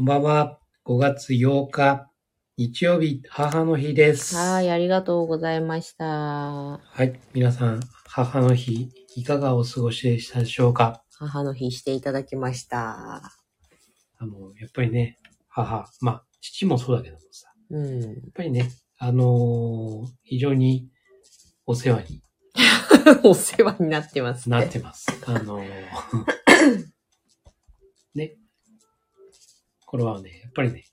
[0.00, 0.58] こんばんは。
[0.82, 1.16] こんばんは。
[1.16, 2.10] 5月8日、
[2.56, 4.34] 日曜日、母の日です。
[4.34, 6.06] はい、ありがとうございました。
[6.06, 7.20] はい。
[7.34, 11.02] 皆さん、母の日、いかがお過ごしでしたでしょうか？
[11.18, 13.16] 母の日していただきました。
[14.16, 15.18] あの、やっぱりね、
[15.50, 18.00] 母、まあ、父もそうだけどもさ、うん。
[18.00, 20.88] やっぱりね、あのー非常に
[21.66, 22.22] お世話に
[23.22, 24.60] お世話になってますね。
[24.60, 25.08] なってます。
[25.26, 25.66] あのー
[28.16, 28.39] ね。
[29.90, 30.84] これはね、やっぱりね、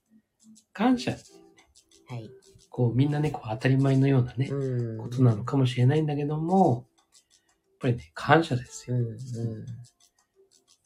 [0.73, 2.31] 感謝、はい。
[2.71, 4.97] こう、みんなね、こう、当たり前のようなね、うん。
[4.97, 8.97] ことなのかもしれないんだけども、やっぱりね、感謝ですよ。
[8.97, 9.65] うん、うん。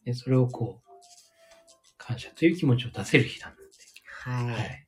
[0.04, 0.90] ね、それをこう、
[1.98, 3.62] 感謝という気持ちを出せる日なんで。
[4.26, 4.46] はい。
[4.46, 4.88] いっはい。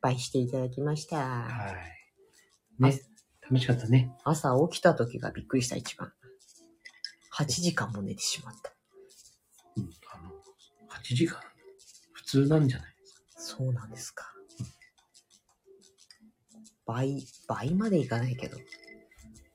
[0.00, 1.16] ぱいしていただきました。
[1.16, 2.82] はい。
[2.84, 3.00] ね、
[3.42, 4.12] 楽しかったね。
[4.22, 6.12] 朝起きた時がびっくりした、一番。
[7.36, 8.72] 8時間も寝てしまった。
[9.76, 10.30] うん、あの、
[10.88, 11.49] 8時間、普
[12.30, 12.88] 通なんじゃない
[13.36, 14.32] そうなんですか。
[16.86, 18.56] 倍、倍までいかないけど。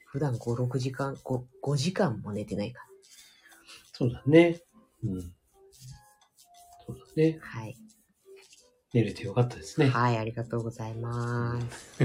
[0.06, 2.86] 普段5、6時間、5、5時間も寝てないか
[3.94, 4.62] そうだね。
[5.06, 5.22] うん。
[5.22, 5.28] そ
[6.90, 7.40] うだね。
[7.42, 7.48] ら。
[7.48, 7.78] はい。
[8.94, 9.88] 寝れてよかったですね。
[9.88, 12.00] はい、ありがとうございます。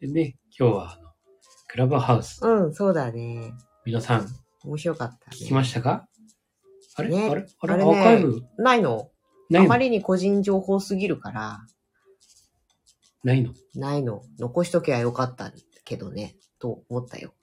[0.00, 1.10] でね、今日はあの、
[1.66, 2.38] クラブハウス。
[2.44, 3.52] うん、そうだね。
[3.84, 4.28] 皆さん、
[4.62, 5.36] 面白かった、ね。
[5.36, 6.08] 聞きましたか？
[6.96, 7.28] あれ、ね。
[7.30, 7.46] あれ？
[7.60, 7.74] あれ？
[7.74, 7.98] あれね。
[7.98, 8.42] アーカイブ？
[8.58, 9.10] ないの。
[9.50, 9.66] ないの？
[9.66, 11.66] あまりに個人情報すぎるから、
[13.22, 13.52] ないの？
[13.74, 14.22] ないの。
[14.38, 15.52] 残しときゃよかった
[15.84, 17.34] けどね、と思ったよ。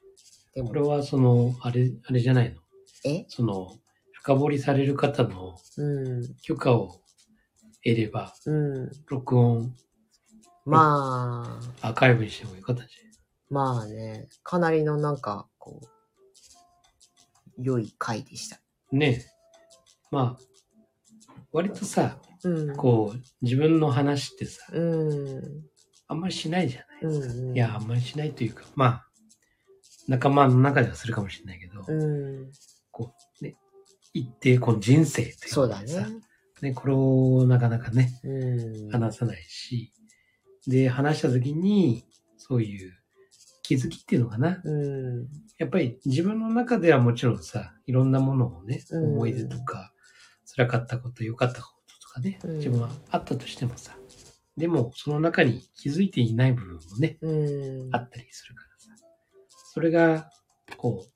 [0.53, 0.69] でも。
[0.69, 2.59] これ、はその、あれ、あれじゃないの？
[3.05, 3.25] え？
[3.29, 3.77] その、
[4.13, 7.01] 深掘りされる方のうん、許可を
[7.83, 8.91] 得れば、うん。
[9.07, 9.75] 録音、
[10.65, 12.93] まあ、アーカイブにしてもよかったんじ
[13.49, 15.87] まあね、かなりのなんか、こう、
[17.57, 18.59] 良い回でした。
[18.91, 19.19] ね。
[19.19, 19.25] え。
[20.13, 20.39] まあ、
[21.51, 22.75] 割とさ、うん。
[22.75, 25.41] こう、自分の話ってさ、うん。
[26.07, 27.55] あんまりしないじゃない、うん、うん。
[27.55, 29.07] いや、あんまりしないというか、まあ、
[30.07, 31.93] 仲間の中ではするかもしれないけど、う
[32.45, 32.51] ん。
[32.91, 33.55] こう、ね、
[34.13, 36.07] 一定、この人生というそうだね。
[36.61, 38.91] ね、これをなかなかね、うん。
[38.91, 39.93] 話さないし、
[40.67, 42.05] で、話した時に、
[42.37, 42.93] そういう
[43.63, 44.61] 気づきっていうのかな。
[44.63, 45.27] うん。
[45.57, 49.92] やっぱり自分の中ではもちろんさ、いろんなものをね、うん思い出とか、
[50.55, 53.97] 辛かったこと、良かったこととかね、うん自分はあったとしてもさ、
[54.57, 57.95] でもその中に気づいていない部分もね、うん。
[57.95, 59.03] あったりするからさ、
[59.73, 60.29] それが、
[60.77, 61.11] こう、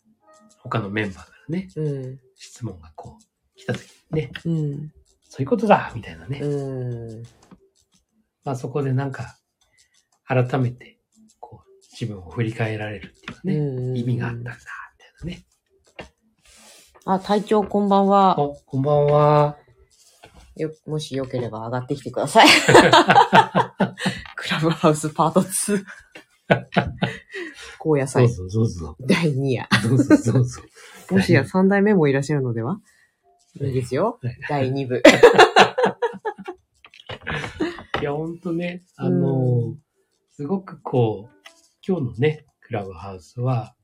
[0.59, 2.19] 他のメンバーからね、うん。
[2.35, 4.93] 質問がこう、来た時にね、うん。
[5.29, 7.23] そういうことだみたいなね、うん。
[8.43, 9.37] まあそこでなんか、
[10.25, 10.99] 改めて、
[11.39, 14.65] こう、自分を振り返られるっていうかね、うん意味があったんだ、みたい
[15.19, 15.46] なね。
[17.09, 18.31] あ、隊長こんばんは。
[18.31, 19.55] あ、こんばんは。
[20.57, 22.47] よ、もしよければ上がってきてください。
[24.35, 25.85] クラブハウスパート2。
[27.79, 28.97] 高野ど菜うぞどうぞ。
[28.99, 29.65] 第2夜。
[29.87, 30.61] どうぞどうぞ。
[31.09, 32.81] もしや3代目もいらっしゃるのでは？
[33.61, 34.37] いいですよはい。
[34.49, 35.01] 第2部。
[38.01, 39.77] いや、ほんとね、あの、
[40.35, 41.35] すごくこう、
[41.87, 43.77] 今日のね、クラブハウスは、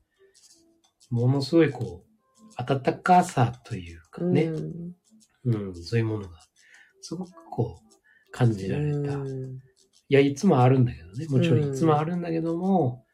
[1.08, 2.13] ものすごいこう、
[2.56, 5.64] 温かさというかね、うん。
[5.66, 6.38] うん、そういうものが、
[7.00, 8.98] すごくこう、感じられた。
[8.98, 9.58] いうん。
[10.08, 11.70] や、いつもあるんだけどね、もちろうん。
[11.70, 13.04] んいつもあるんだけども、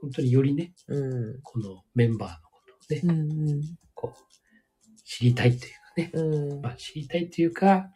[0.00, 1.40] 本当によりね、うん。
[1.42, 3.62] このメンバーのことをね、うん。
[3.94, 6.60] こう、知りたいというかね、うん。
[6.60, 7.90] まあ知りたいというか、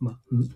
[0.00, 0.48] まあ、うん。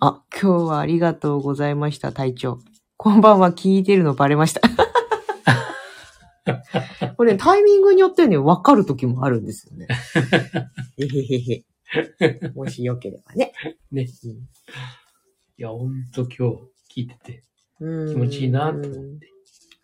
[0.00, 2.58] あ、今日はありがとうございました、隊長。
[2.96, 4.60] こんばんは、聞いてるのバレました。
[7.20, 9.86] これ、タイミングによってね、わかる時もあるんですよね。
[10.96, 11.64] へへへ
[12.18, 12.50] へ。
[12.54, 13.52] もしよければね。
[13.92, 14.04] ね。
[14.04, 14.08] い
[15.58, 16.50] や、ほんと今
[16.88, 17.44] 日聞いてて
[17.78, 18.92] うん気持ちいいなと思って。
[18.94, 19.20] うん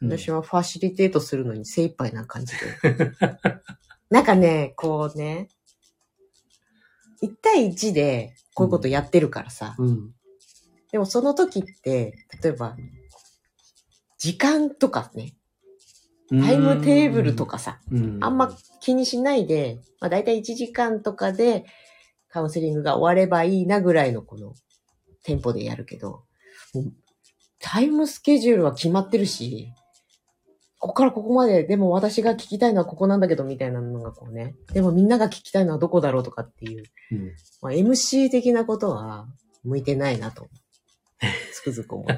[0.00, 3.12] 私はファシリテートするのに精一杯な感じで。
[4.08, 5.50] なんかね、こうね、
[7.22, 9.74] 1対1でこういうことやってるからさ。
[9.78, 10.14] うん。
[10.90, 12.78] でもその時って、例えば、
[14.16, 15.35] 時間とかね、
[16.28, 21.64] タイムテーブルとかさ、うん、あんま気にしないで、まあ大体1時間とかで
[22.28, 24.54] カウンセリングが終わればいいなぐらいのこの
[25.22, 26.24] テンポでやるけど、
[27.58, 29.72] タイムスケジュールは決まってるし、
[30.78, 37.32] ここからここまで、でも私が聞きたいのはここなんだけどみたいなのがこうね、でもみんなが聞きたいのはどこだろうとかっていう、うん。
[37.62, 39.26] まあ、MC 的なことは
[39.64, 40.48] 向いてないなと、
[41.52, 42.14] つくづく思い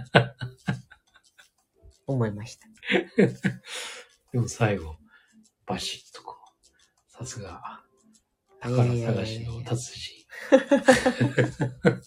[2.06, 2.66] 思いました。
[4.32, 4.96] でも最後、
[5.67, 7.82] バシッとこう、さすが、
[8.61, 10.26] 宝探しの達人。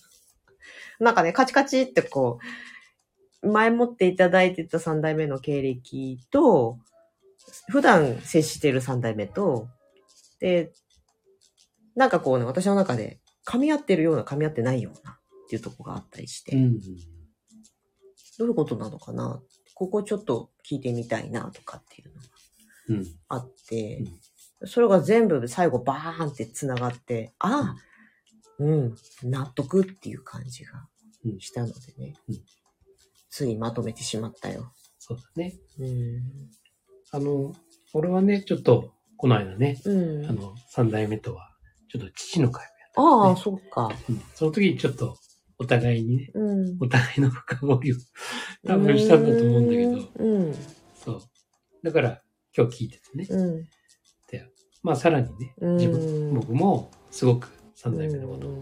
[1.00, 2.40] なんかね、カチカチってこ
[3.42, 6.80] う、前もっていただいてた三代目の経歴と、
[7.70, 9.68] 普段接してる三代目と、
[10.40, 10.72] で、
[11.96, 15.16] なんかこうね、私の中で噛み合ってるような噛み合ってないようなっ
[15.50, 16.80] ていうとこがあったりして、うん。
[18.38, 19.42] どういうことなのかな
[19.74, 22.28] ここちょっと聞いてみたいなとかっていうのが
[22.90, 23.06] うん。
[23.30, 24.04] あって、
[24.66, 27.76] それが全部最後バーンって繋がって、あ
[28.60, 30.88] あ、うん、納得っていう感じが
[31.26, 32.42] うんしたのでね、うん
[33.32, 34.74] ついまとめてしまったよ。
[35.00, 35.54] そうだね。
[35.80, 36.22] うん。
[37.12, 37.54] あの、
[37.94, 40.26] 俺はね、ちょっと、この間ね、うん。
[40.26, 41.50] あの、三代目とは、
[41.90, 43.90] ちょっと父の会をやった、ああ、ねそっか。
[44.10, 45.18] うんその時にちょっと、
[45.62, 46.78] お互いにね、うん。
[46.82, 47.96] お互いの深掘りを
[48.68, 50.56] 多分したんだと思うんだけど、うん。
[50.96, 51.22] そう。
[51.84, 52.22] だから、
[52.56, 53.28] 今日聞いててね。
[53.30, 53.68] うん。
[54.84, 55.78] まあ、さらにね、うん。
[55.78, 58.62] 自分、僕も、すごく三代目のことを、うん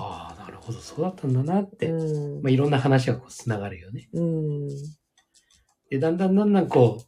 [0.00, 2.42] ああ、なるほど、そうだったんだなって、うん。
[2.42, 4.08] まあ、いろんな話がこう、繋がるよね。
[4.12, 4.68] うん。
[5.90, 7.04] で、だんだんだんだんこう、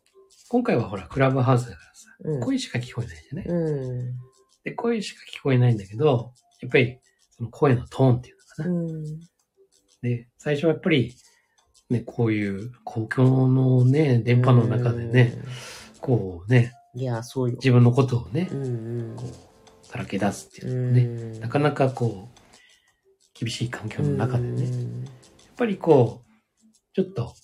[0.48, 2.40] 今回はほら、クラブハウスだからさ、うん。
[2.40, 4.16] 声しか聞こえないじゃない、うん。
[4.64, 6.32] で、声しか聞こえないんだけど、
[6.62, 6.98] やっぱり、
[7.30, 8.70] その声のトーンっていうのかな。
[8.70, 9.20] うん。
[10.02, 11.14] で、最初はやっぱり、
[11.90, 15.36] ね、こういう公共のね、電波の中でね、
[16.00, 17.00] こうね、うん。
[17.00, 17.56] いや、そうよ。
[17.56, 19.16] 自分のことをねう、ん。
[19.16, 21.32] こう、さらけ出すっていううのん。
[21.32, 22.40] ね、なかなかこう、
[23.38, 25.04] 厳しい環境の中でね、やっうん
[25.56, 26.30] ぱりこう、
[26.94, 27.34] ちょっと、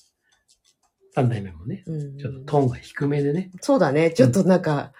[1.14, 2.18] 三代目もね、うん。
[2.18, 4.10] ちょっとトーンが低めでね、そうだね。
[4.10, 4.92] ちょっとなんか、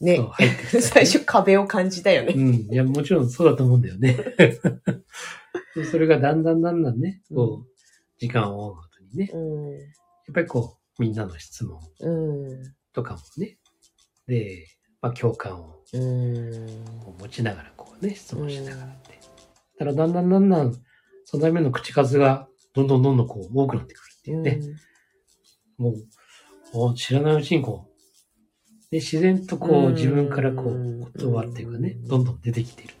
[0.00, 0.18] ね
[0.80, 2.34] 最初壁を感じたよね。
[2.36, 2.54] うん。
[2.72, 4.16] いや、もちろんそうだと思うんだよね。
[5.74, 7.72] でそれがだんだんだんだんね、こう、
[8.18, 9.72] 時間を追うごとにね、うん。
[9.72, 12.10] やっぱりこう、みんなの質問う
[12.54, 12.74] ん。
[12.92, 13.58] とかもね、
[14.26, 14.66] で、
[15.00, 16.84] まあ共感をうん。
[17.04, 19.18] こう持ちながらこうね、質問しながらって。
[19.78, 20.74] だからだんだんだんだん、
[21.24, 24.60] その代目の口数がどんどんどんどんこう多くなってくるっていうね。
[25.78, 25.94] もう、
[26.74, 27.92] お知らないうちにこう、
[28.90, 33.00] で、自然とこうんう自分からこう言葉っていうかね、どんどん出てきているって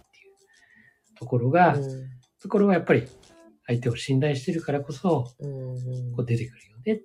[1.14, 1.76] うところが、
[2.42, 3.06] ところはやっぱり
[3.66, 6.12] 相手を信頼してるからこそ、うん。
[6.16, 7.02] こう出てくるよね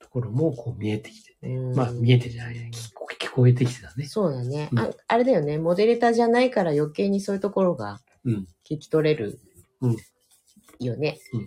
[0.00, 1.56] ところもこう見えてきてね。
[1.56, 4.06] うんまあ見えてじゃない、聞こ聞こえてきてたね。
[4.06, 4.68] そうだね。
[4.72, 5.58] うんああれだよね。
[5.58, 8.46] モデレーターじゃないから余計にそういうところがうん。
[8.68, 9.38] 聞き取れる
[9.80, 9.96] うん
[10.78, 11.18] よね。
[11.32, 11.42] そう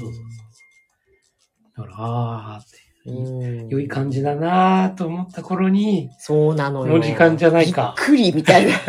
[0.00, 0.24] そうそうそう。
[1.76, 3.68] だから、あーって、うん。
[3.68, 6.94] 良い感じだなーと思った頃に、そうなのよ。
[6.94, 8.72] もう時間じゃないかびっくりみたいな。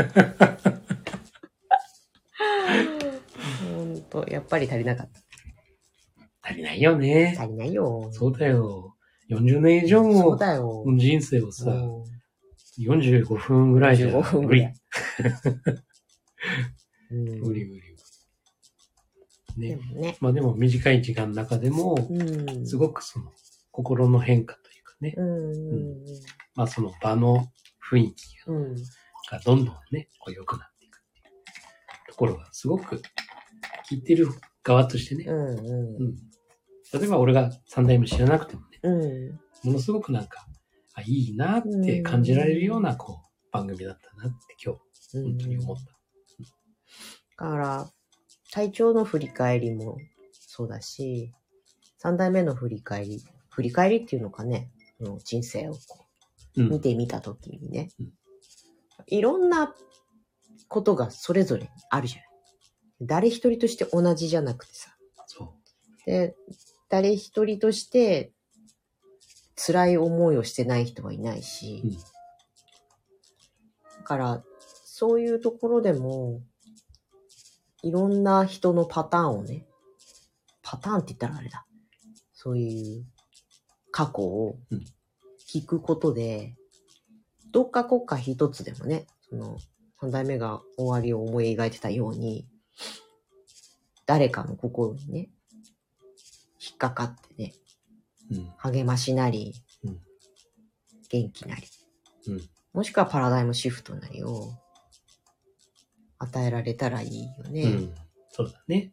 [3.76, 5.10] ほんと、やっぱり足りなかっ
[6.42, 7.44] 足りないよねた。。
[7.44, 8.10] 足りないよ。
[8.12, 8.96] そうだよ。
[9.30, 10.84] 40年以上そうもだよ。
[10.98, 11.76] 人生をさ、う
[12.08, 12.12] ん
[12.80, 14.72] 45分ぐらいじゃ45分無理ぐらい。
[17.12, 17.82] うん無理無理。
[19.58, 19.76] ね。
[19.94, 20.16] ね。
[20.22, 22.66] まあでも短い時間の中でも、うん。
[22.66, 23.34] すごくその
[23.72, 26.06] 心の変化というかね、うん。
[26.56, 27.52] まあその場の
[27.92, 28.38] 雰囲気。
[29.30, 31.26] がどんどんね、こう良くなっていくっていう
[32.12, 33.02] ところがすごく
[33.92, 34.30] 聞いてる
[34.64, 35.60] 側としてね、うん。
[35.60, 36.16] うん
[36.94, 39.40] 例えば俺が三代目知らなくてもね、うん。
[39.64, 40.46] ものすごくなんか、
[40.94, 45.24] あ、いいなって感じられるような、こう、番組だったなって今日、うん。
[45.24, 47.46] 本当に思った。
[47.46, 47.90] だから、
[48.52, 49.98] 体調の振り返りも
[50.34, 51.32] そうだし、
[51.98, 56.62] 三代目の振り返り、振り返りっていうのかね、その人生をこう。
[56.62, 58.12] うん見てみたときにね、うん
[59.08, 59.74] いろんな
[60.68, 62.31] ことがそれぞれあるじゃない。
[63.02, 64.96] 誰一人として同じじゃなくてさ。
[65.28, 65.54] そ
[66.06, 66.36] で、
[66.90, 68.32] 誰一人として
[69.56, 71.92] 辛い思いをしてない人はいないし、うん
[74.02, 74.44] だから、
[74.84, 76.42] そういうところでも、
[77.84, 79.66] いろんな人のパターンをね、
[80.64, 81.66] パターンって言ったらあれだ。
[82.34, 83.06] そういう
[83.92, 84.84] 過去をうん
[85.52, 86.56] 聞くことで、
[87.52, 89.58] どっか国家一つでもね、その、
[90.00, 92.48] 三代目が終わりを思い描いてたように、
[94.12, 95.30] 誰かの心にね、
[96.60, 97.54] 引っかかってね、
[98.30, 98.36] う。
[98.36, 98.50] うん。
[98.58, 99.54] 励ましなり、
[99.86, 100.02] うん
[101.10, 101.64] 元気なり、
[102.28, 102.42] うん
[102.74, 104.50] もしくはパラダイムシフトなりを
[106.20, 107.64] 与えられたらいいよね。
[107.64, 107.96] うん。
[108.32, 108.92] そうだね。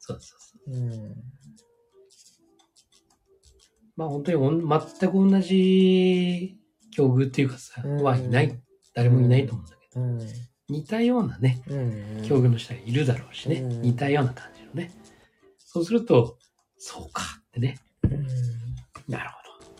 [0.00, 0.74] そうそうそう。
[0.74, 1.14] うん。
[3.96, 6.58] まあ本当に全く同じ
[6.90, 8.60] 境遇っていうかさ、うんはいない。
[8.94, 10.55] 誰もいないと思うんだけど、うん。
[10.68, 12.22] 似たようなね、うん。
[12.26, 14.90] 境遇の人がいるだろうしね、うん似たような感じのね。
[15.58, 16.38] そうすると、
[16.78, 17.78] そうかってね。
[18.04, 18.26] うん。
[19.08, 19.72] なるほど。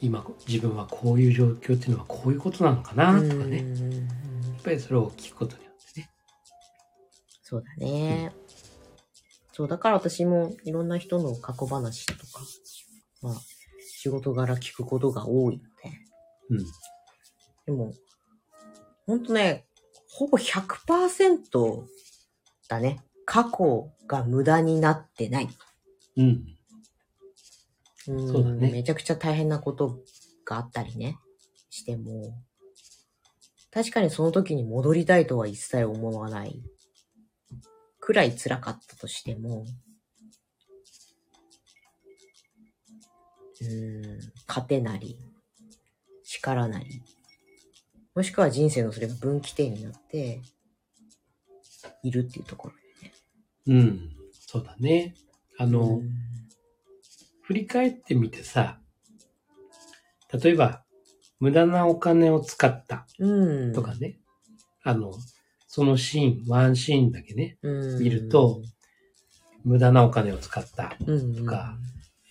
[0.00, 3.58] 今自分はこういう状況っていうのはこういうことなのかなとかうんね。
[3.58, 4.08] うんうん
[4.58, 6.10] やっぱりそれを聞くことによってね。
[7.42, 8.32] そうだね。
[9.52, 12.42] そう、だから私もいろんな人の過去話とか、
[13.22, 13.34] まあ、
[13.80, 15.68] 仕事柄聞くことが多いので、
[16.50, 16.58] うん。
[17.66, 17.92] でも、
[19.06, 19.67] ほんとね、
[20.10, 21.84] ほぼ100%
[22.68, 23.02] だね。
[23.24, 25.48] 過去が無駄になってない。
[26.16, 26.44] うん。
[28.08, 28.28] うん。
[28.28, 28.70] そうだね。
[28.70, 30.00] めちゃくちゃ大変なこと
[30.44, 31.18] があったりね、
[31.70, 32.34] しても、
[33.70, 36.62] 確かにその時に戻りたいとは一切思わない
[38.08, 39.66] くらい辛かったとしても、
[43.60, 45.18] うん、糧なり、
[46.24, 47.02] 力なり、
[48.18, 50.40] もしくは人生のそれが分岐点になって、
[52.02, 52.74] いるっていうところ
[53.68, 54.10] うん。
[54.32, 55.14] そうだね。
[55.56, 56.00] あで、の、
[57.42, 58.80] 振り返ってみてさ、
[60.32, 60.82] 例えば、
[61.38, 63.72] 無駄なお金を使ったうん。
[63.72, 64.18] とかね、
[64.82, 65.12] あの、
[65.68, 68.62] そのシーン、ワンシーンだけね、うん、見ると、
[69.62, 71.78] 無駄なお金を使った、うん、とか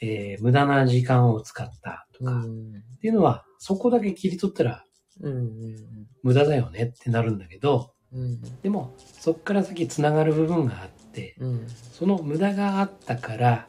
[0.02, 4.84] えー無駄な時間を使ったとか、っうん、ていうのは、そこだけ切り取ったら
[5.22, 5.76] うん、うん、
[6.24, 13.68] 無駄だよねってなるんだけど、うん、でも、そっから先繋がる部分があって、うん、その無駄があったから、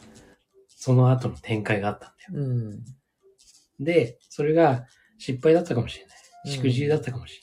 [0.68, 2.46] その後の展開があったんだよ。
[2.46, 4.86] うん、で、それが
[5.18, 6.12] 失敗だったかもしれない。
[6.12, 7.40] うんしくじりだったかもし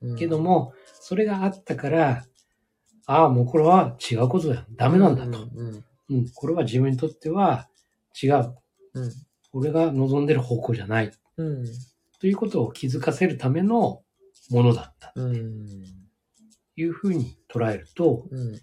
[0.00, 0.12] れない。
[0.12, 0.18] うん。
[0.18, 2.24] けども、それがあったから、
[3.06, 4.64] ああ、もうこれは違うことだよ。
[4.76, 5.48] ダメなんだと。
[5.54, 7.68] うん、うん、これは自分にとっては
[8.20, 8.54] 違う。
[8.94, 9.12] うん、
[9.52, 11.12] 俺が望んでる方向じゃない。
[12.16, 14.02] うん、ということを気づかせるための
[14.50, 15.12] ものだった。
[15.16, 15.56] うん、
[16.76, 18.60] いうふうに捉えると、うん、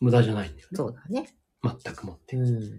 [0.00, 0.76] 無駄じゃないんだよね。
[0.76, 1.34] そうだね。
[1.62, 2.36] 全くもって。
[2.36, 2.78] うん、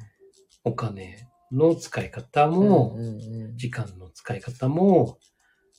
[0.64, 5.18] お金の使い方も、うん、うん、時間の使い方も、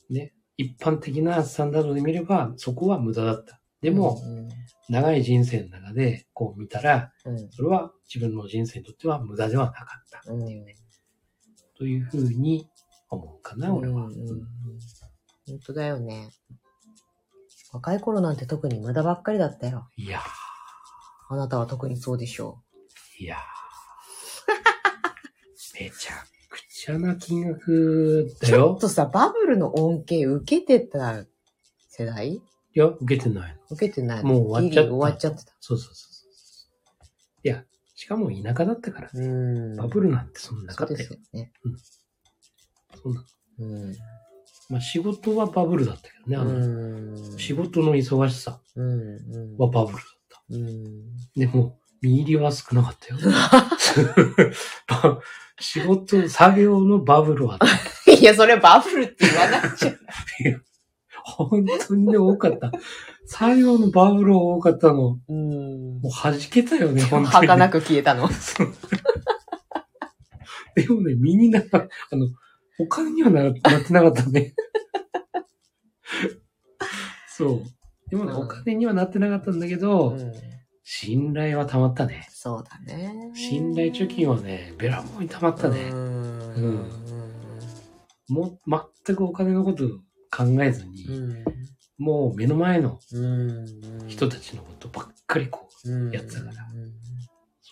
[0.09, 3.61] ね、一般的なスタンダードで見れば、そこは無駄だった。
[3.81, 4.47] でも、うん、
[4.89, 10.31] 長い人生の中でこう見たら、うん、それは自分の人生にとっては無駄ではなかった。
[10.31, 10.65] うん、
[11.77, 12.67] というふうに
[13.15, 14.05] 思うかな、俺は。
[14.05, 14.41] うんうんうん
[15.47, 16.29] 本当だよね。
[17.71, 19.87] 若い頃なんて特に無駄ばっかりだったよ。
[19.95, 20.21] いや
[21.29, 23.39] あなたは特にそうでしょー、いやー。
[25.83, 26.13] めちゃ
[26.49, 28.35] くちゃな金額う。
[28.41, 28.79] だよちょっ。
[28.79, 31.25] とさ、バブルの恩恵受けてた
[31.89, 32.33] 世代？
[32.33, 32.41] い
[32.73, 33.61] や、受けてないの。
[33.69, 34.23] 受けてない。
[34.23, 35.53] もう終わっちゃった終わっちゃってた。
[35.59, 36.25] そうそうそうそ
[37.03, 37.07] う。
[37.43, 37.63] いや、
[37.95, 39.27] しかも田舎だったからね。
[39.27, 39.29] う
[39.73, 39.75] ん。
[39.75, 41.09] バブルなんてそんななかそうったよ。
[41.09, 41.53] ですよね。
[43.05, 43.23] そんな。
[43.59, 43.95] うん。
[44.69, 46.37] まあ仕事はバブルだったけどね。
[46.37, 47.37] あのうん。
[47.37, 48.59] 仕事の忙しさ。
[49.57, 50.41] はバブルだった。
[50.49, 51.15] うん。
[51.35, 53.19] でも、見入りは少なかったよ。
[54.87, 55.21] ば
[55.59, 57.59] 仕事、作業のバブルは、
[58.19, 59.93] いや、それバブルって言わなくちゃ。
[61.23, 62.71] 本当にね、多かった。
[63.25, 65.19] 作業のバブル多かったの。
[65.27, 66.01] うん。
[66.01, 68.29] もう弾けたよね、本当に、儚く消えたの。
[70.75, 72.27] でもね、身にな、あの、
[72.79, 74.53] お金にはななってなかったね。
[77.27, 77.63] そう。
[78.09, 80.33] でもね、うんお金にはなってなかったんだけど、うん。
[80.83, 82.27] 信頼は溜まったね。
[82.29, 83.31] そうだね。
[83.33, 85.89] 信頼貯金はね、ベラボーに溜まったね。
[85.89, 86.91] うん。
[88.29, 88.71] もう、
[89.05, 89.87] 全くお金のこと
[90.29, 91.43] 考えずに、うん。
[91.97, 93.65] もう目の前のうん。
[94.07, 96.93] 人たちのことばっかりこう、うんやってたからうん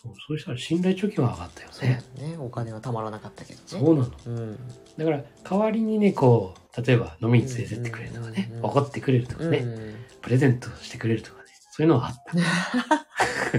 [0.04, 2.04] そう、そうしたら信頼貯金は上がったよね。
[2.18, 2.38] ね。
[2.38, 3.66] お金はたまらなかったけどね。
[3.66, 4.12] そうなの。
[4.26, 4.60] うん。
[4.98, 12.16] だから、代わりにね、こう、例えば飲みに連れてってくれるとかねうん、怒ってくれるとかね、うんプレゼントしてくれるとかね、そういうのはあっ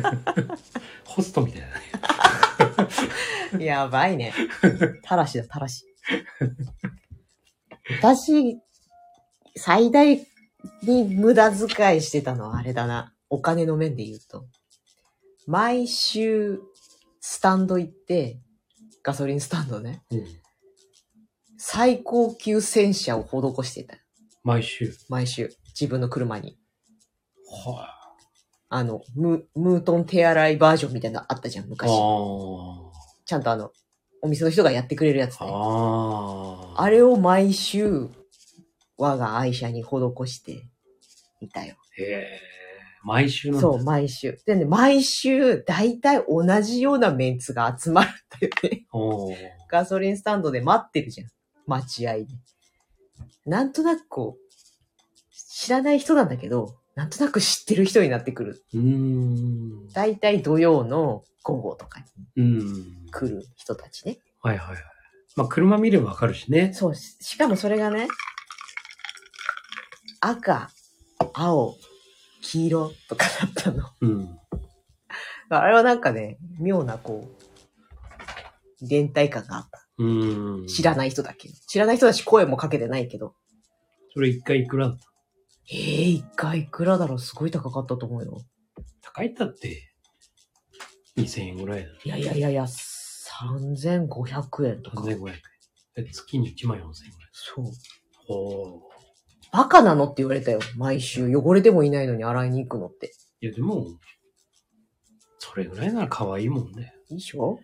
[0.02, 0.56] た。
[1.04, 1.68] ホストみたいな
[3.58, 3.64] ね。
[3.64, 4.32] やばいね。
[5.02, 5.84] たらしだ、たらし。
[8.00, 8.58] 私、
[9.56, 10.26] 最大
[10.82, 13.12] に無駄遣いしてたのはあれだな。
[13.28, 14.46] お金の面で言うと。
[15.46, 16.60] 毎週、
[17.20, 18.40] スタンド行って、
[19.02, 20.02] ガソリンスタンドね。
[20.10, 20.24] うん
[21.66, 23.96] 最高級洗車を施してた。
[24.42, 24.94] 毎週？
[25.08, 25.50] 毎週。
[25.68, 26.58] 自分の車に。
[27.48, 27.88] は
[28.68, 31.68] あの、ムムートン手洗いバージョンみたいなのあったじゃん、あ。
[31.68, 31.88] 昔。
[31.90, 31.94] あ
[33.24, 33.70] ちゃんとあの、
[34.20, 35.46] お店の人がやってくれるやつあ。
[35.46, 35.52] ね。
[35.54, 36.82] ああ。
[36.82, 38.10] あれを毎週、
[38.98, 40.66] 我が愛車に施して
[41.40, 41.76] いたよ。
[41.96, 42.40] へえ。
[43.04, 43.60] 毎週なんだ。
[43.60, 44.38] そう、毎週。
[44.46, 48.86] でね、毎週、だいたい同じようなメンツが集まるんだよね。
[48.92, 49.34] おー
[49.70, 51.28] ガソリンスタンドで待ってるじゃん。
[51.66, 52.26] 待合で。
[53.46, 54.54] なんとなくこう、
[55.34, 58.64] 知らない人なんだけど、なんとなく知ってる人になってくる。
[58.72, 59.88] うーん。
[59.92, 62.00] だいたい土曜の午後とか
[62.36, 63.06] にうん。
[63.10, 64.18] 来る人たちね。
[64.40, 64.84] はいはいはい。
[65.36, 66.72] まあ、車見ればわかるしね。
[66.72, 68.08] そう、ししかもそれがね、
[70.20, 70.70] 赤、
[71.34, 71.74] 青、
[72.44, 73.82] 黄色とかだったの。
[74.02, 74.38] うん。
[75.48, 77.26] あれはなんかね、妙なこ
[78.80, 79.86] う、連帯感があった。
[79.98, 80.66] うん。
[80.66, 81.54] 知らない人だけど。
[81.66, 83.34] 知らない人だし声もかけてないけど。
[84.12, 85.06] それ一回いくらだった？
[85.72, 88.42] ええ一回いくらだろうすごい高かったと思うよ。
[89.00, 89.94] 高いったって、
[91.16, 91.90] 2000円ぐらいだ。
[92.04, 95.02] いやいやいやいや、3500円とか。
[95.02, 95.34] 3500円。
[96.04, 96.96] で月に1万4000円ぐらい。
[97.32, 97.64] そう。
[98.26, 98.93] ほう。
[99.54, 100.58] バカなのって言われたよ。
[100.76, 101.32] 毎週。
[101.36, 103.12] 汚れてもいないのに洗いに行くのって。
[103.40, 103.86] いや、でも、
[105.38, 106.92] それぐらいなら可愛いもんね。
[107.08, 107.60] いいでしょ？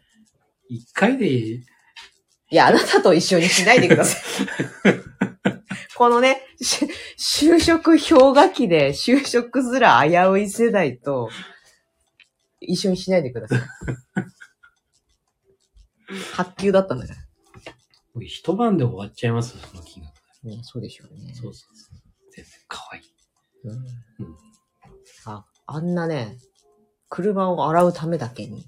[0.69, 1.65] 一回で、い
[2.53, 4.21] や、あなたと一緒にしないでください。
[5.97, 6.87] このね、し
[7.19, 11.29] 就職氷河期で就職すら危うい世代と
[12.61, 13.61] 一緒にしないでください。
[16.35, 17.21] 発給だったんだから。
[18.25, 20.10] 一晩で終わっちゃいますよ、その金額。
[20.43, 21.35] ね、そうでしょうね。
[21.35, 21.99] そうそうそう。
[22.31, 23.03] 全然可愛い。
[23.65, 23.81] うんうん
[25.27, 26.39] あ、あんなね、
[27.09, 28.67] 車を洗うためだけに。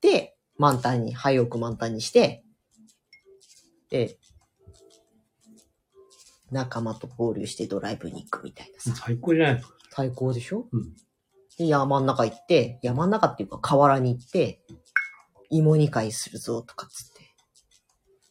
[0.00, 2.42] で、満タンに、廃屋満タンにして、
[3.90, 4.18] で、
[6.50, 8.94] 仲間と合流してドライブに行くみたいなさ。
[8.94, 9.74] 最高じゃないですか。
[9.90, 10.68] 最高でしょ？
[10.72, 10.96] うん。
[11.58, 14.62] で、山ん中行って、山ん中っていうか河原に行って、
[15.50, 17.34] 芋煮会するぞとかっつって、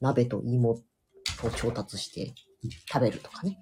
[0.01, 0.81] 鍋と芋
[1.45, 2.33] を調達して
[2.91, 3.57] 食べるとかね。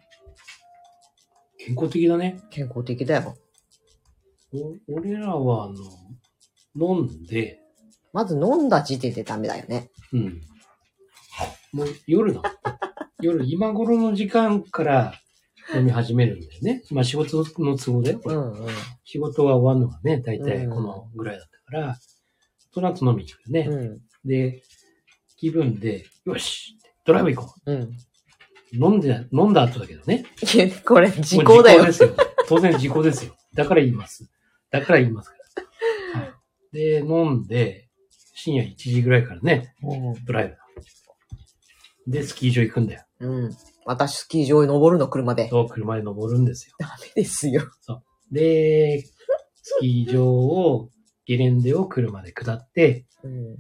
[1.58, 2.42] 健康的だね。
[2.50, 3.36] 健康的だよ。
[4.54, 5.70] お俺らは、あ
[6.76, 7.60] の、飲んで、
[8.12, 9.90] まず飲んだ時点でダメだよね。
[10.12, 10.42] うん。
[11.72, 12.42] もう夜だ。
[13.22, 15.14] 夜、今頃の時間から
[15.74, 16.84] 飲み始めるんだよね。
[16.92, 18.70] まあ仕事の都合で、うんうん。
[19.06, 21.98] 仕事が終わるのがね、大体うんこのぐらいだったから、
[22.72, 23.68] その後飲みに行くよね。
[23.70, 24.02] うん。
[24.26, 24.62] で、
[25.38, 27.76] 気分で、よしドライブ行こうん。
[27.82, 27.92] う。
[28.74, 30.26] 飲んで、飲んだ後だけどね。
[30.54, 31.86] いや、これ、時効だよ。
[31.86, 32.16] ですよ。
[32.48, 33.36] 当然時効ですよ。
[33.54, 34.30] だから言います。
[34.72, 35.36] だから言いますか
[36.16, 36.22] ら。
[36.22, 36.34] はい、
[36.72, 37.90] で、飲んで、
[38.36, 39.76] 深夜1時ぐらいからね、
[40.26, 40.58] ドライブだ。
[42.08, 43.06] で、スキー場行くんだよ。
[43.20, 43.52] うん。
[43.86, 45.50] 私、スキー場に登るの、車で。
[45.50, 46.76] そう、車で登るんですよ。
[46.80, 47.62] ダメですよ。
[48.32, 49.04] で、
[49.56, 50.90] スキー場を、
[51.26, 53.58] ゲレンデを車で下って、うん。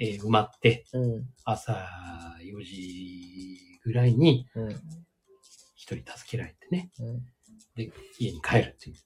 [0.00, 1.26] えー埋まって、うん。
[1.44, 1.72] 朝
[2.42, 4.70] 4時ぐらいにうん。
[5.74, 7.20] 一人助けられてね、うん。
[7.74, 8.96] で、家に帰るっていう。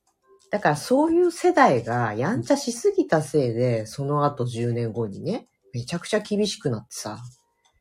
[0.51, 7.19] だから、そういう世代が、やんちゃしすぎたせいで、その後10年後にね、めちゃくちゃ厳しくなってさ、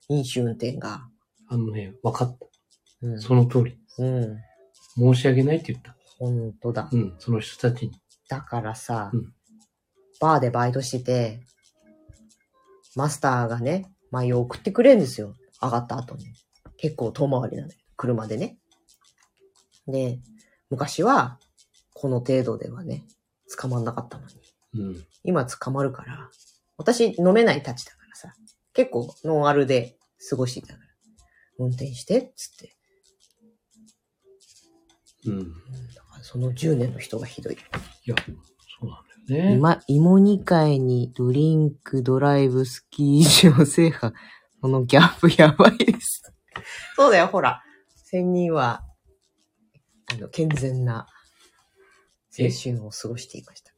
[0.07, 1.07] 飲酒運転が。
[1.47, 2.47] あのね、分かった。
[3.01, 3.19] うん。
[3.19, 3.77] その通り。
[3.97, 4.37] うん。
[4.95, 5.95] 申し訳ないって言った。
[6.17, 6.87] ほんとだ。
[6.91, 7.91] うん、その人たちに。
[8.29, 9.33] だからさ、うん
[10.21, 11.39] バーでバイトしてて、
[12.95, 15.35] マスターがね、舞を送ってくれるんですよ。
[15.61, 16.25] 上がった後に。
[16.77, 17.79] 結構遠回りなんだよ。
[17.95, 18.57] 車でね。
[19.87, 20.19] で、
[20.69, 21.39] 昔は、
[21.93, 23.05] この程度ではね、
[23.57, 24.33] 捕まんなかったのに。
[24.73, 25.05] うん。
[25.23, 26.29] 今捕まるから、
[26.77, 28.33] 私飲めないたちだからさ、
[28.73, 29.97] 結構ノンアルで
[30.29, 30.85] 過ごしていたから、
[31.59, 32.75] 運転して、っつって。
[35.25, 35.33] うん。
[35.33, 35.53] うん
[35.93, 37.53] だからその10年の人がひどい。
[37.53, 37.57] い
[38.05, 39.53] や、そうなんだよね。
[39.53, 44.13] 今、芋煮会にドリンク、ドライブ、スキー場制覇。
[44.61, 46.31] このギャップやばいです。
[46.95, 47.63] そうだよ、ほら。
[48.03, 48.83] 仙人は、
[50.13, 51.07] あの、健全な
[52.37, 53.71] 青春を過ごしていました。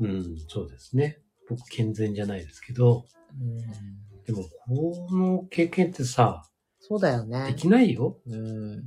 [0.00, 1.18] うん、そうですね。
[1.48, 3.04] 僕、健全じゃないですけど、
[3.38, 3.58] うん、
[4.24, 6.42] でも、この経験ってさ、
[6.80, 7.54] そうだよでね。
[7.56, 8.18] きないよ。
[8.26, 8.82] うん。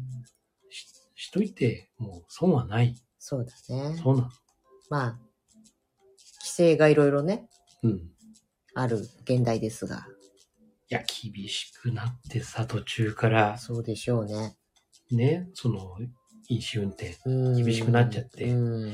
[0.69, 2.95] し、しといて、もう損はない。
[3.19, 3.97] そうだね。
[4.03, 4.29] そうなの。
[4.89, 5.22] まあ、規
[6.53, 7.47] 制がいろいろね、
[7.83, 8.09] うん。
[8.75, 10.07] ある現代ですが、
[10.89, 14.55] いや、厳しくなってさ、途中から、そうでしょうね。
[15.11, 15.97] ね、その、
[16.49, 17.17] 飲酒運転。
[17.25, 18.93] うん厳しくなっちゃってうん。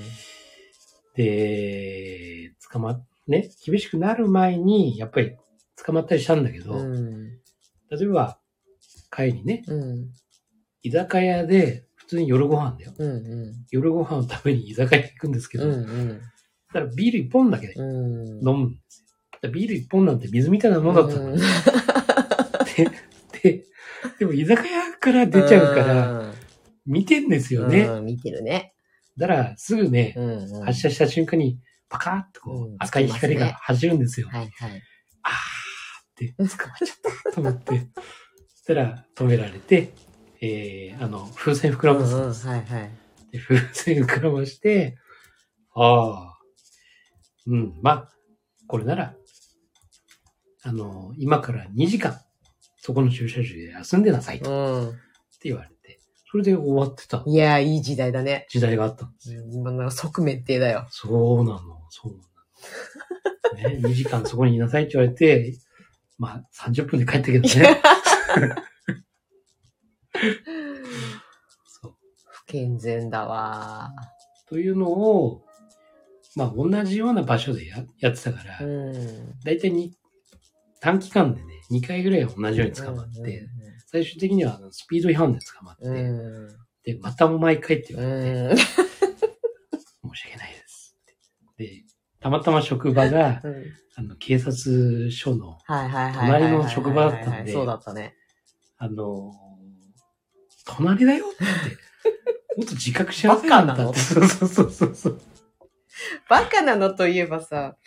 [1.15, 5.35] で、捕まっ、ね、厳しくなる前に、やっぱり
[5.83, 7.29] 捕まったりしたんだけど、うん。
[7.89, 8.39] 例えば、
[9.11, 10.13] 帰りね、うん。
[10.83, 12.93] 居酒屋で、普通に夜ご飯だよ。
[12.97, 13.09] うん。
[13.09, 13.15] う
[13.51, 13.65] ん。
[13.71, 15.71] 夜ご飯を食べに居酒屋行くんですけど、うん。
[15.71, 16.21] うん。
[16.71, 17.73] ただビール一本だけ。
[17.77, 19.05] 飲むんです
[19.43, 19.51] よ。
[19.51, 21.31] ビール一本なんて水みたいなものだったの。
[21.31, 22.91] うんで、
[23.41, 23.65] で、
[24.19, 26.33] でも居酒屋から出ちゃうから、
[26.85, 27.81] 見てんですよね。
[27.81, 28.73] うん、見てるね。
[29.17, 30.65] だから、すぐね、うん、うん。
[30.65, 34.27] 発射した瞬間に、パカーッとこうんう、赤い光が走るんですよ。
[34.27, 34.81] はいはい。
[35.23, 37.87] あーって、捕まっちゃったと思って。
[38.47, 39.93] そしたら、止められて、
[40.41, 42.47] えー、あの、風船膨らます。
[42.47, 42.91] はいはい。
[43.31, 44.97] で風船膨らまして、
[45.75, 46.38] ああ、
[47.49, 48.09] うん、まあ、
[48.67, 49.15] これなら、
[50.63, 52.19] あの、今から2時間
[52.81, 54.93] そこの駐車場で休んでなさいとっ
[55.39, 55.99] てう言われて、
[56.31, 57.29] それで終わってたん。
[57.29, 58.45] いやー、いい時代だね。
[58.49, 59.43] 時代があったんですよ。
[59.51, 60.85] 今な即滅定だよ。
[60.89, 61.59] そうなの、
[61.89, 62.19] そうな
[63.67, 63.69] の。
[63.69, 65.57] ね、2時間そこにいなさいって言われて、
[66.17, 67.49] まあ30分で帰ったけどね。
[71.65, 71.95] そう。
[72.27, 73.91] 不健全だわ
[74.47, 75.43] というのを、
[76.39, 78.65] まあ同じような場所でややってたから、ー。
[78.65, 79.39] うん。
[79.43, 79.93] だいたいに
[80.79, 83.47] 短期間でね、2回ぐらい同じように捕まって、
[83.87, 86.93] 最終的にはスピード違反で捕まって。
[86.93, 88.57] で、またお前帰って言われて、うん。
[88.57, 88.63] 申
[90.15, 90.95] し訳ないです。
[91.57, 91.83] で、
[92.21, 93.63] たまたま職場が、うん
[93.99, 95.57] あの、警察署の。
[95.67, 98.15] 隣の職場だったんでそうだったね。
[98.77, 99.33] あの、
[100.65, 101.43] 隣だよって。
[102.55, 103.89] もっと自覚しなさいバカなの？
[103.89, 105.21] あんたってそうそうそうそうそう。
[106.29, 107.77] バカなのといえばさ、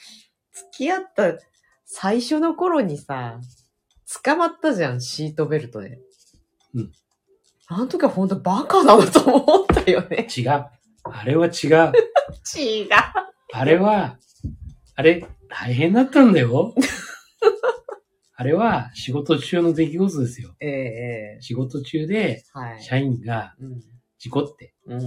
[0.53, 1.39] 付き合った
[1.85, 3.41] 最初の頃にさ、
[4.25, 5.99] 捕まったじゃん、シートベルトで。
[6.75, 6.93] うん。
[7.69, 10.27] あの時は本当バカなのと思ったよね。
[10.37, 10.67] 違う。
[11.05, 11.93] あれは違う。
[12.59, 12.89] 違う。
[13.53, 14.19] あれは、
[14.95, 16.75] あれ、大変だったんだよ。
[18.35, 20.55] あれは仕事中の出来事ですよ。
[20.61, 22.83] ええええ仕事中ではい。
[22.83, 23.81] 社員がうん。
[24.19, 25.01] 事故って、うん。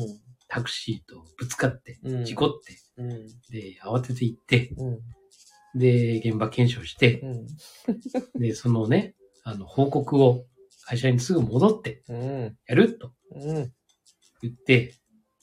[0.48, 2.26] タクシーとぶつかって、うん。
[2.26, 3.28] 事故って、うん。
[3.50, 5.80] で、慌てて行って、うん。
[5.80, 8.40] で、現場検証して、うん。
[8.40, 10.46] で、そのね、あの、報告を
[10.86, 12.58] 会社にすぐ戻ってうん。
[12.68, 13.72] やるとうん。
[14.42, 14.94] 言って、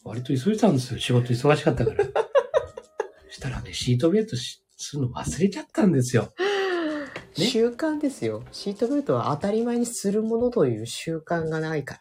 [0.05, 1.01] 割と急いでたんですよ。
[1.01, 2.05] 仕事忙しかったから。
[3.29, 6.33] そしたらね、シートベルトしするの忘れちゃったんですよ。
[7.39, 8.45] ね習慣ですよ。
[8.53, 12.01] シートベルトは当たり前にするものという習慣がないから。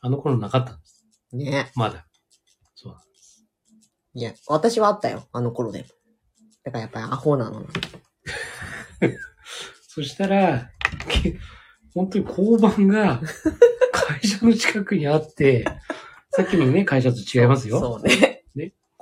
[0.00, 1.06] あの頃なかったんです。
[1.32, 1.70] ね。
[1.76, 2.06] まだ。
[4.14, 5.26] いや、私はあったよ。
[5.32, 5.84] あの頃でも。
[6.64, 7.66] だからやっぱりアホなの。
[9.88, 10.70] そしたら、
[11.08, 11.38] け
[11.94, 13.20] 本当に交番が
[13.92, 15.64] 会社の近くにあって、
[16.30, 17.80] さっきのね、会社と違いますよ。
[17.80, 18.44] そうね。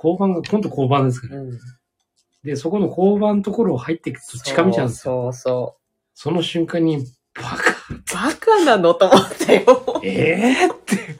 [0.02, 1.40] 交番が、今度交番ですから。
[1.40, 1.58] うん。
[2.42, 5.24] で、そこの交番のところを入っていくと近道なんですよ。
[5.24, 5.76] そうそ
[6.14, 8.02] その瞬間に、バカう。
[8.14, 10.00] バカなのと思ったよ。
[10.02, 11.16] ええー、って。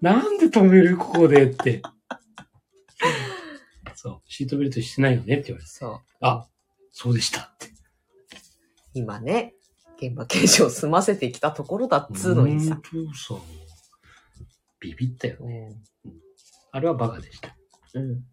[0.00, 1.82] なんで止めるここでって。
[4.02, 4.32] そう。
[4.32, 5.34] シートベルトしてないよね？
[5.34, 5.70] って言われて。
[5.70, 6.00] そう。
[6.22, 6.48] あ、
[6.90, 7.68] そうでしたって。
[8.94, 9.54] 今ね、
[9.98, 12.80] 現場検証を済ませてきたところだっつうのにさ。
[12.90, 13.42] 本当さ、
[14.80, 15.68] ビビったようね。
[15.68, 15.82] ん。
[16.72, 17.54] あれはバカでした。
[17.92, 18.24] うん。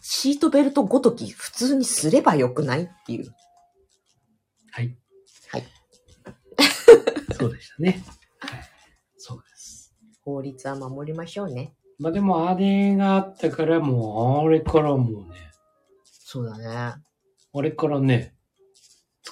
[0.00, 3.34] シートベルトごとき普通にすればよくないっていう。
[4.70, 4.96] はい。
[5.50, 5.64] はい。
[7.36, 8.02] そうでしたね。
[8.38, 8.60] はい。
[9.18, 9.94] そうです。
[10.22, 11.74] 法律は守りましょうね。
[12.00, 15.52] まあでも、あれがあったから、もう、あれからもうね、
[16.04, 16.66] そうだね。
[17.52, 18.34] あれからね、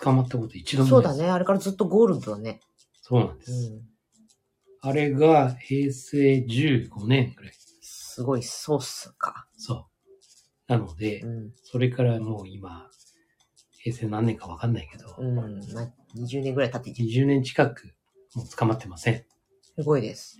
[0.00, 0.88] 捕まったこと一度も。
[0.88, 1.30] そうだね。
[1.30, 2.60] あれからずっとゴールドだね。
[3.00, 3.52] そうなんです。
[3.72, 3.82] うん。
[4.82, 7.52] あれが平成15年ぐらい。
[7.80, 9.46] すごいソースか。
[9.56, 9.86] そう。
[10.66, 11.52] なので、うん。
[11.62, 12.90] それからもう今、
[13.78, 15.34] 平成何年かわかんないけど、うん。
[15.36, 15.46] まあ、
[16.16, 17.94] 20年ぐらい経っていて、20年近く
[18.34, 19.24] もう捕まってません。
[19.76, 20.38] すごいです。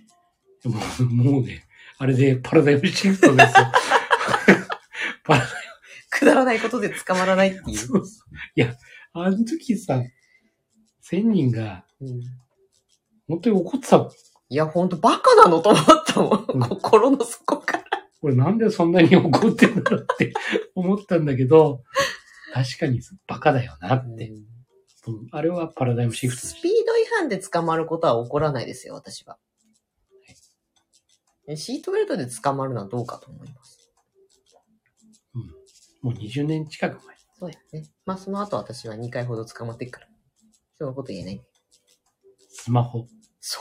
[0.65, 1.63] もうもうね、
[1.99, 3.65] あれでパラダイムシフトですよ。
[5.25, 5.47] パラ
[6.09, 7.77] くだらないことで捕まらないっていう。
[7.77, 8.73] そうそういや、
[9.13, 10.01] あの時さ、
[11.11, 12.21] 1000人がうん、
[13.27, 14.09] 本当に怒ってた。
[14.49, 16.45] いや、ほんとバカなのと思ったもん。
[16.53, 17.83] うん心の底から。
[18.21, 20.33] これなんでそんなに怒ってんだろうって
[20.75, 21.83] 思ったんだけど、
[22.53, 24.29] 確かにバカだよなって。
[24.29, 24.49] うん
[25.31, 29.37] あれはパラダイムシフトスピード違反で捕まることは起こらないですよ、私は。
[31.55, 33.77] シートベルトで捕まるのはどうかと思います。
[35.33, 35.39] た。
[36.01, 37.15] もう20年近く前。
[37.39, 37.89] そうやね。
[38.05, 40.07] まあ、その後私は2回ほど捕まってるから。
[40.77, 41.41] そのこと言えない。
[42.49, 43.07] スマホ。
[43.39, 43.59] そ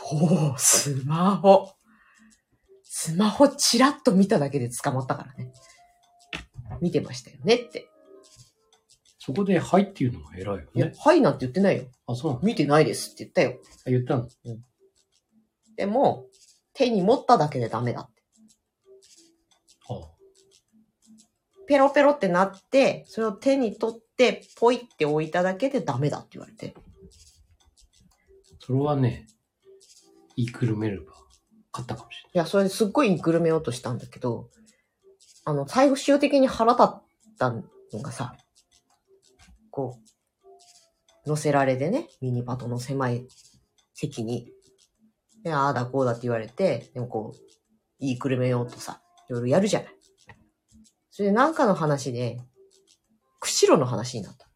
[0.54, 1.70] う、スマホ。
[2.82, 5.52] スマホチラッと見ただけで捕まったからね。
[6.80, 7.88] 見てましたよねって。
[9.18, 11.84] そこで、はいっていうのが偉いよいやね。、はいなんて言ってないよ。
[12.06, 13.60] あ、そう見てないですって言ったよ。
[13.86, 14.28] あ言ったの？
[15.76, 16.26] でも、
[16.78, 18.22] 手に持っただけでダメだって。
[19.90, 19.94] あ
[21.66, 26.74] ペロペロってなって、それを手に取って、ポイって置いただけでダメだって言われて。
[28.60, 29.26] それはね、
[30.36, 31.14] 言いくるめれば、
[31.72, 34.48] 勝ったかもしれいや、それですっごいグルめようとしたんだけど、
[35.44, 37.02] あの、最終的に腹立っ
[37.40, 37.62] たの
[38.02, 38.36] がさ、
[39.72, 39.98] こ
[41.26, 43.26] う、乗せられでね、ミニパトの狭い
[43.94, 44.52] 席に、
[45.42, 47.38] で、ああだこうだって言われて、でもこう、
[48.00, 49.94] 言いくるめようとさ、いろいろやるじゃない。
[51.10, 52.38] それでなんかの話で、
[53.40, 54.46] 釧路の話になった。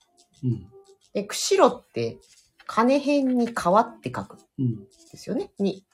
[0.45, 0.67] うん。
[1.13, 2.19] で、釧路って
[2.67, 4.85] 金辺に川って書くんうん。
[5.11, 5.51] ですよね。
[5.59, 5.85] に、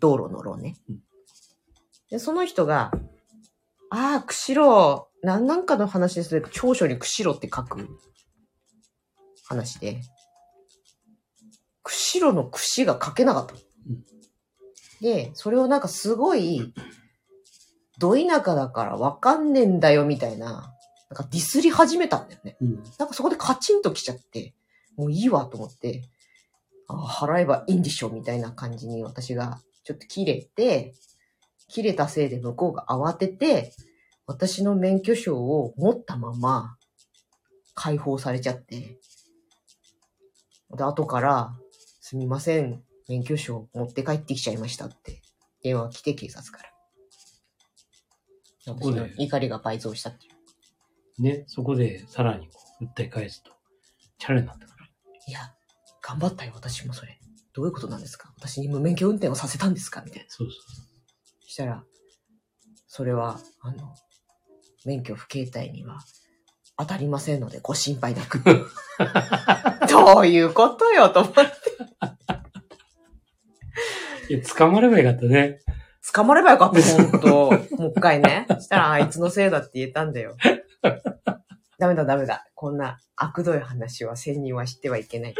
[0.00, 1.02] 道路の路ねうん。
[2.10, 2.92] で、その人が、
[3.90, 6.46] ああ、釧路、なんなんかの話ですね。
[6.52, 7.88] 長所に釧路って書く
[9.46, 10.00] 話で、
[11.82, 13.60] 釧路の串が書けなかったの。
[13.88, 14.17] うん
[15.00, 16.72] で、それをなんかすごい、
[17.98, 20.74] ど田舎だからわかんねえんだよみたいな、
[21.10, 22.56] なんかディスり始めたんだよね。
[22.60, 22.82] うん。
[22.98, 24.54] なんかそこでカチンと来ちゃって、
[24.96, 26.02] もういいわと思って、
[26.86, 30.94] ああ払えばいいんでしょみたいな感じに私がちょっと切れて、
[31.68, 33.72] 切れたせいで向こうが慌てて、
[34.26, 36.76] 私の免許証を持ったまま
[37.74, 38.98] 解放されちゃって、
[40.76, 41.56] で、後から、
[42.00, 45.22] すみません、免許証持って帰ってきちゃいましたって
[45.62, 46.70] 電話が来て警察から。
[48.66, 50.28] 私こでの怒りが倍増したってい
[51.18, 51.22] う。
[51.22, 53.50] ね、そこでさらにこう訴え返すと、
[54.18, 54.86] チャレになったから。
[55.26, 55.54] いや、
[56.02, 57.18] 頑張ったよ、私もそれ。
[57.54, 58.30] どういうことなんですか？
[58.38, 60.02] 私に無免許運転をさせたんですか？
[60.04, 60.26] みたいな。
[60.28, 60.60] そうそう
[61.44, 61.82] そしたら、
[62.86, 63.94] それは、あの、
[64.84, 65.98] 免許不携帯には
[66.76, 68.40] 当たりませんのでご心配なく。
[69.90, 71.40] どういうことよ、と思って。
[74.28, 75.60] いや、捕まればよかったね。
[76.12, 77.28] 捕まればよかった、ほんと。
[77.76, 78.46] もう一回ね。
[78.48, 80.36] そしたら、あいつのせいだって言えたんだよ。
[81.78, 82.46] ダメだ、ダメだ。
[82.54, 85.34] こんな悪どい話は千人は知ってはいけない。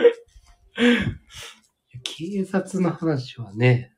[2.05, 3.93] 警察の話はね、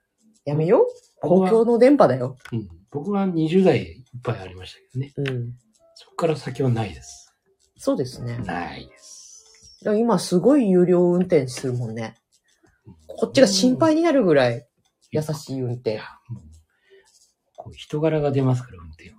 [0.45, 0.87] やめよう。
[1.21, 2.37] 公共の電波だよ。
[2.53, 5.13] うん、僕は20代いっぱいありましたけどね。
[5.17, 5.53] うん。
[5.95, 7.35] そこから先はないです。
[7.77, 8.39] そうですね。
[8.39, 9.81] ないです。
[9.83, 12.15] いや今すごい有料運転するもんね。
[13.07, 14.67] こっちが心配になるぐらい
[15.11, 15.99] 優しい運転。
[16.29, 16.43] もう
[17.57, 19.17] こう人柄が出ますから、運転は。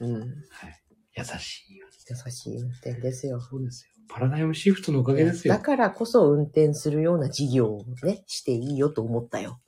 [0.00, 0.20] うん。
[0.50, 0.82] はい。
[1.16, 1.86] 優しいよ。
[2.08, 3.40] 優しい運転ですよ。
[3.40, 3.92] そうですよ。
[4.08, 5.60] パラダイムシフトのおかげですよだ。
[5.60, 9.60] からこそ運転するような事業をね、していいよと思ったよ。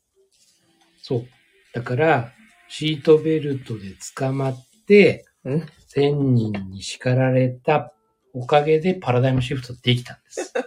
[1.03, 1.27] そう。
[1.75, 2.33] だから、
[2.69, 7.93] シートベルトで捕まって、うん1000人に叱られた
[8.35, 10.53] おかげでパラダイムシフトできたんです。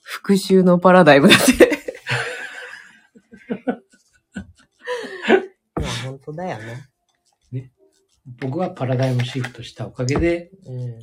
[0.00, 1.78] 復讐のパラダイムだって。
[5.74, 6.88] まあ本当だよね。
[8.40, 10.98] 僕はパラダイムシフトしたおかげで、うん。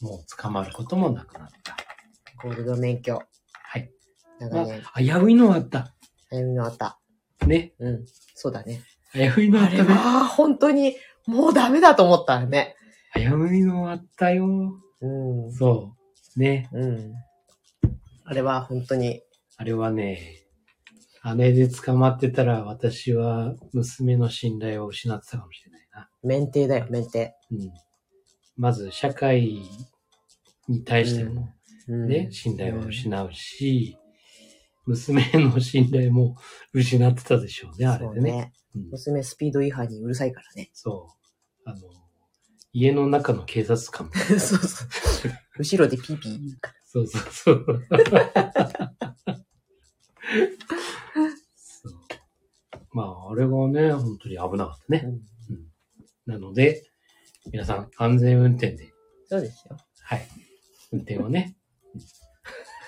[0.00, 1.76] もう捕まることもなくなった。
[2.42, 3.22] ゴールド免許。
[3.52, 3.90] はい。
[4.40, 5.94] 長年、あ、危ういのはあった。
[6.30, 6.98] 歩みのあった。
[7.46, 7.72] ね。
[7.78, 8.04] うん。
[8.34, 8.82] そうだね。
[9.12, 9.82] 危ういのあったね。
[9.84, 10.96] は本当に
[11.26, 12.74] もうダメだと思ったね。
[13.14, 14.46] 危ういのあったよ。
[15.00, 15.08] う
[15.48, 15.52] ん。
[15.52, 15.94] そ
[16.36, 16.40] う。
[16.40, 16.68] ね。
[16.72, 17.14] うん。
[18.24, 19.22] あれは本当に、
[19.56, 20.45] あれはね、
[21.34, 26.08] 姉で捕まってたら私は娘の信頼を失ってたかもしれないな。
[26.22, 27.34] 免停だよ、免停。
[27.50, 27.72] うん。
[28.56, 29.60] まず社会
[30.68, 31.52] に対しても
[31.88, 33.96] うんね、信頼を失うし、
[34.86, 36.36] 娘の信頼も
[36.72, 38.32] 失ってたでしょうね、あれでね。
[38.32, 38.52] ね。
[38.74, 40.68] うん娘スピード違反にうるさいからね。
[40.74, 41.08] そ
[41.64, 41.68] う。
[41.68, 41.78] あの、
[42.74, 44.10] 家の中の警察官。
[44.38, 44.88] そうそう。
[45.58, 46.38] 後ろでピーピー。
[46.84, 47.66] そうそうそう。
[52.92, 55.02] まあ、あれがね、本当に危なかったね。
[55.04, 55.20] うん
[56.26, 56.82] なので、
[57.52, 58.92] 皆さん、安全運転で、
[59.28, 59.76] そうですよ。
[60.00, 60.26] はい。
[60.90, 61.56] 運転をね、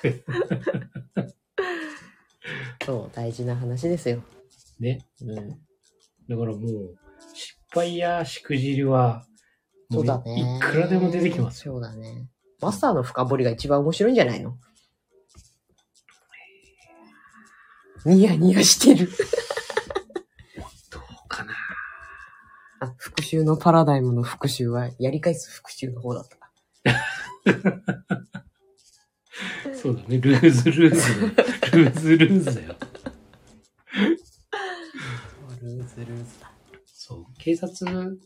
[2.84, 4.24] そう、大事な話ですよ。
[4.80, 5.06] ね。
[5.20, 5.34] うん。
[5.36, 5.42] だ
[6.36, 6.96] からもう、
[7.32, 9.24] 失敗やしくじりは、
[9.90, 10.58] もそうだね。
[10.58, 11.74] いくらでも出てきますよ。
[11.74, 12.28] そうだね。
[12.60, 14.58] マスターの深掘りが一番面白いんじゃないの？
[18.04, 19.10] ニヤニヤしてる。
[20.90, 21.52] どうかな。
[22.80, 26.38] あ、復讐のパラダイムの復讐は、やり返す復讐の方だった。
[29.74, 30.18] そうだね。
[30.18, 31.76] ルーズルーズ。
[31.76, 32.74] ルーズルーズだよ。
[35.62, 36.52] ルーズルーズだ。
[36.86, 37.26] そう。
[37.38, 38.18] 警察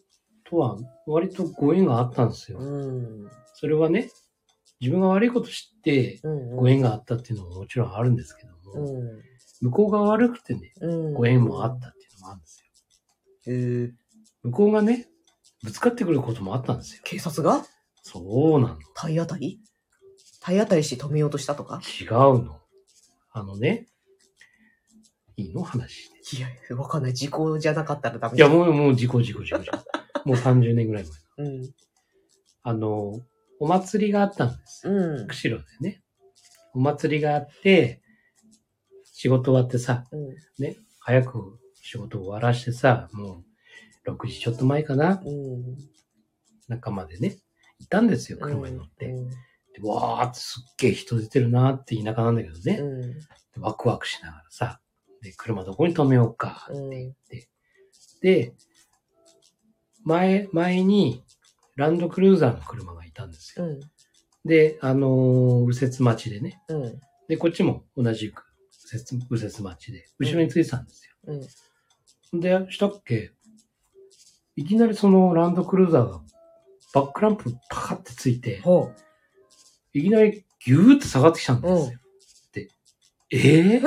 [0.44, 2.58] とは割とご縁があったんですよ。
[2.58, 3.30] うん。
[3.54, 4.10] それはね、
[4.80, 6.56] 自分が悪いこと知ってうん。
[6.56, 9.22] ご縁があったっていうのももちろんあるんですけども、うん。
[9.62, 11.14] 向こうが悪くてね、うん。
[11.14, 12.62] ご縁もあったっていうのもあるんです
[13.46, 13.52] よ。
[13.54, 13.92] へー
[14.42, 15.08] 向こうがね、
[15.62, 17.02] ぶつかってくることもあったんですよ。
[17.04, 17.64] 警察が？
[18.02, 18.76] そうなの。
[18.94, 19.60] 体当たり？
[20.40, 21.80] 体当たりして止めようとしたとか？
[22.00, 22.10] 違う
[22.44, 22.58] の。
[23.30, 23.86] あのね、
[25.36, 26.10] いいの話。
[26.36, 27.14] いや、わかんない。
[27.14, 30.28] 時効じゃなかったらダメいや、もう、もう、事故、事故、事故、事故。
[30.28, 31.04] もう30年ぐらい
[31.38, 31.46] 前。
[31.46, 31.50] う。
[31.50, 31.74] うん。
[32.64, 33.20] あの、
[33.58, 34.92] お祭りがあったんですよ。
[34.92, 35.26] うん。
[35.28, 36.02] 釧路でね。
[36.74, 38.01] お祭りがあって、
[39.22, 40.34] 仕事終わってさ、うん。
[40.58, 43.44] ね、早く仕事終わらしてさ、も
[44.04, 45.76] う、6時ちょっと前かな、うん。
[46.66, 47.38] 仲間でね、
[47.78, 49.06] 行ったんですよ、車に乗って。
[49.06, 49.30] うん
[49.74, 52.78] でわーってすっげえ人出てるなーって田舎なんだけどね。
[52.78, 53.12] うん。
[53.12, 53.18] で
[53.58, 54.80] ワクワクしながらさ、
[55.22, 57.48] で、車どこに止めようかってうん言って。
[58.20, 58.54] で、
[60.04, 61.22] 前、前に
[61.76, 63.66] ランドクルーザーの車がいたんですよ。
[63.66, 63.80] うん。
[64.44, 66.60] で、あのー右折待ちでね。
[66.68, 67.00] うん。
[67.28, 68.51] で、こっちも同じく
[68.92, 71.34] 右折右折待ちで、後ろについてたんですよ。
[72.32, 72.40] うん。
[72.40, 73.32] で、したっけ
[74.56, 76.20] いきなりそのランドクルーザーが
[76.94, 78.92] バックランプパカってついて、ほ
[79.94, 81.98] いきなりギューって下がってきたんですよ。
[82.52, 82.68] で、
[83.30, 83.82] えぇ、う。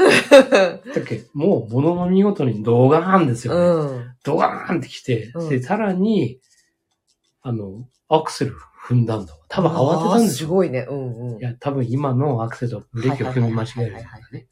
[0.94, 3.60] だっけもうものの見事にドガーンですよね。
[3.60, 4.15] うん。
[4.24, 6.39] ドガーンってきて、うんで、さらに、
[7.41, 8.56] あの、アクセル
[8.88, 9.39] 踏んだんだわ。
[9.50, 10.88] 多分慌てたんですごいね。
[10.89, 11.39] うんうん。
[11.39, 14.48] いや、多分今のアクセルとブレーキを踏み間違えるはいね。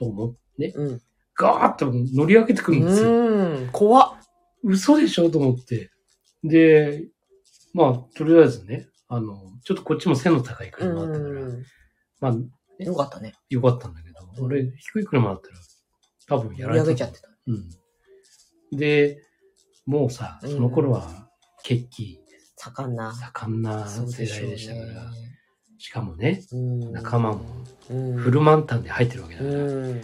[0.00, 1.00] と思って、うん。
[1.36, 3.10] ガーッと乗り上げてくるんですよ。
[3.10, 3.68] うん。
[3.70, 4.12] 怖っ。
[4.64, 5.30] 嘘でしょ？
[5.30, 5.90] と思って。
[6.42, 7.04] で、
[7.72, 11.64] まあ、とりあえずね、あの、ちょっとこっちも背の高い車だったから、うん。
[12.20, 13.34] まあ、よかったね。
[13.48, 15.48] よかったんだけど、うん俺、低い車だった
[16.34, 17.28] ら、多分やられて盛り上げちゃってた。
[17.46, 18.76] うん。
[18.78, 19.22] で、
[19.86, 21.28] もうさ、うんその頃は、
[21.62, 22.20] 血気、
[22.56, 23.12] 盛んな。
[23.14, 25.12] 盛んな世代でしたから、
[25.80, 27.40] しかもね、うん仲間も、
[27.90, 29.56] うんフル満タンで入ってるわけだから、う
[29.94, 30.02] ん。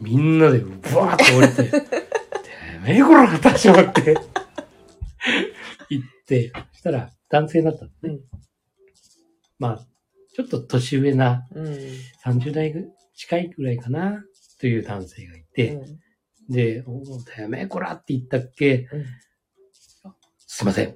[0.00, 1.98] みんなでブワーッと降りて、 て
[2.84, 4.14] めえこら立ち上がって、
[5.90, 7.94] 行って、そしたら男性だったのね。
[8.04, 8.20] うん
[9.58, 9.86] まあ、
[10.34, 11.66] ちょっと年上なうん。
[12.24, 14.24] 30代ぐ近いぐらいかな、
[14.60, 15.80] という男性がいて、
[16.48, 19.04] で、おうてめえこらって言ったっけ、うん
[20.46, 20.94] すいません。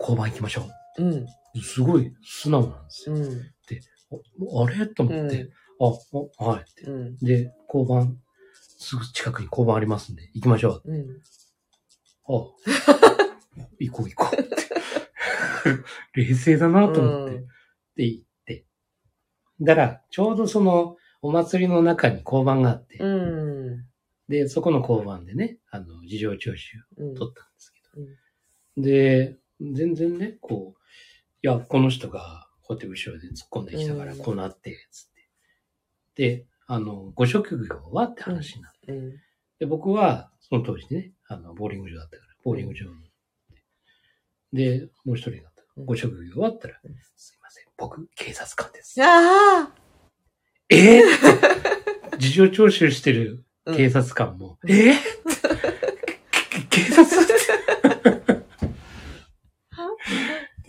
[0.00, 1.26] 交番行きましょうん。
[1.60, 1.62] う。
[1.64, 3.16] すごい素直なんですよ。
[3.16, 3.24] うん。
[3.24, 4.86] ああれ？
[4.86, 5.84] と思って、あ、
[6.40, 6.82] あ、はいって。
[6.84, 7.16] うん。
[7.18, 8.18] で、交番、
[8.78, 10.92] すぐ近くに交番ありますんで、行きましょう。
[10.92, 11.22] うん。
[12.28, 13.28] ああ
[13.78, 14.56] 行こう行こうって。
[16.14, 17.44] 冷静だなと思って。
[17.96, 18.66] で、行って。
[19.60, 23.86] だから、ちょうどその、お祭りの中に交番があって、うん。
[24.28, 26.60] で、そこの交番でね、あの、事情聴取
[26.98, 27.12] うん。
[27.12, 27.80] を取ったんですけ
[28.80, 30.80] ど、で、全然ね、こう、
[31.46, 34.18] いや、この人が、こうやって後ろで突っ込んできたから、うん。
[34.18, 35.06] こうなって、つっ
[36.16, 36.40] て。
[36.40, 39.10] で、あの、ご職業はって話になって、うん。
[39.60, 43.12] で、僕は、その当時ね、あの、ボーリング場だったから、ボーリング場に。
[44.52, 45.62] で、もう一人だった。
[45.76, 45.86] うん。
[45.86, 46.96] ご職業はったら、うん。
[47.14, 49.00] すいません、僕、警察官です。
[49.00, 49.72] ああ
[50.68, 52.18] えー、って。
[52.18, 54.96] 事情聴取してる警察官も、うんえー、
[56.70, 57.22] け警察？
[57.22, 57.34] って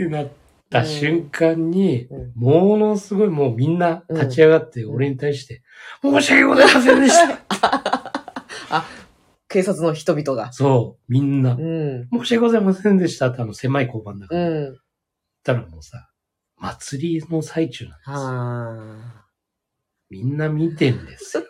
[0.05, 0.07] って。
[0.09, 0.23] な
[0.67, 5.63] った瞬間に、うんものすごいもうみんな立ち上がって俺に対して、
[6.01, 7.13] 申し訳ございませんでし
[7.59, 8.85] た
[9.49, 10.51] 警察の人々が。
[10.51, 12.09] そう、みんなう、ん。
[12.11, 14.49] 申し訳ございませんでしたってあの狭い交番だかうら。
[14.49, 14.77] 言っん。
[15.43, 16.09] たらもうさ、
[16.57, 18.15] 祭りの最中なんですよ。
[18.17, 19.23] は
[20.09, 21.43] みんな見てんですよ。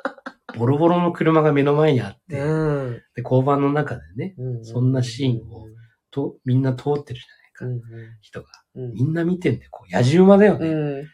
[0.58, 2.16] ボロボロの車が目の前にあっあ。
[2.30, 3.02] て、うん。
[3.14, 5.66] で、交番の中でね、うんそんなシーンを
[6.10, 7.80] と、みんな通ってるじゃないか、うん。
[8.20, 8.48] 人が。
[8.74, 8.92] うん。
[8.92, 11.06] みんな見てんで、こう、野じ馬だよね。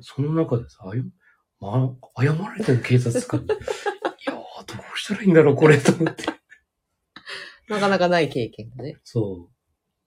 [0.00, 1.04] その中でさ、あゆ、
[1.60, 3.46] まあ、謝られてる警察官に。
[3.46, 3.48] い
[4.26, 4.36] やー、
[4.66, 6.24] どうしたらいいんだろう、これ、と思って。
[7.68, 8.98] なかなかない経験だね。
[9.04, 9.50] そ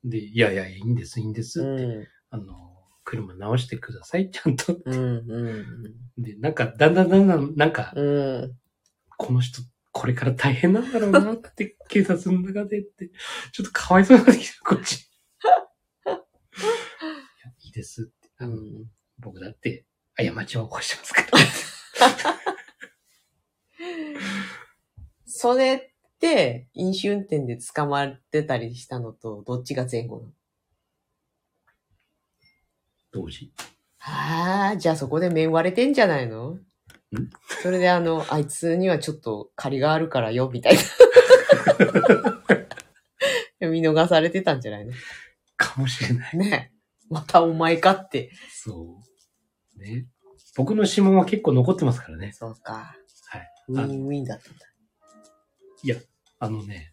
[0.03, 0.09] う。
[0.09, 1.83] で、いやいや、いいんです、いいんですって。
[1.83, 2.07] うん。
[2.29, 4.79] あの、車直してください、ちゃんと。
[4.85, 4.95] うん。
[4.95, 5.65] う
[6.19, 6.23] ん。
[6.23, 8.01] で、なんか、だんだんだんだん、なんか、う
[8.47, 8.57] ん。
[9.17, 13.11] この人、これから大変なんだろうなって、警察の中でって、
[13.51, 15.10] ちょっとかわいそうになってきた、こっち。
[17.71, 18.29] ですって。
[18.37, 18.85] あのうん。
[19.19, 21.27] 僕だって、過ちは起こしてますから。
[25.25, 30.33] それって、飲酒運転で捕まってたりしたのと、どっちが前後なの？
[33.11, 33.51] 同時。
[33.97, 36.57] はあ、じゃあそこで面割れてんじゃないの？
[37.61, 40.75] それであの、あいつにはちょっと借りがあるからよ、みたい
[43.59, 43.61] な。
[43.69, 44.93] 見逃されてたんじゃないの？
[45.57, 46.37] かもしれない。
[46.37, 46.71] ね
[47.11, 48.31] またお前かって。
[48.49, 48.99] そ
[49.77, 49.79] う。
[49.79, 50.07] ね。
[50.55, 52.31] 僕の指紋は結構残ってますからね。
[52.33, 52.95] そうか。
[53.27, 53.47] はい。
[53.69, 54.65] ウィンウィンだったんだ。
[56.43, 56.91] あのね、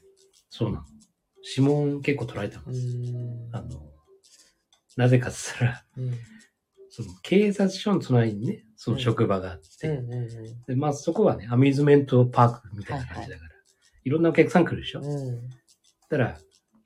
[0.51, 0.85] そうなの。
[1.57, 2.71] 指紋結構取られたのう。
[2.71, 3.57] ーん。
[3.57, 3.81] あの、
[4.97, 6.13] なぜかっつったら、うん。
[6.91, 13.51] その警察署の隣にね、その職場があって、うんうんで、まあそこはね、アミューズメントパークみたいな感じだから、
[14.05, 15.01] いろんなお客さん来るでしょ。
[15.01, 15.07] うん。
[15.07, 15.49] うん。
[15.49, 15.55] だ
[16.11, 16.39] から、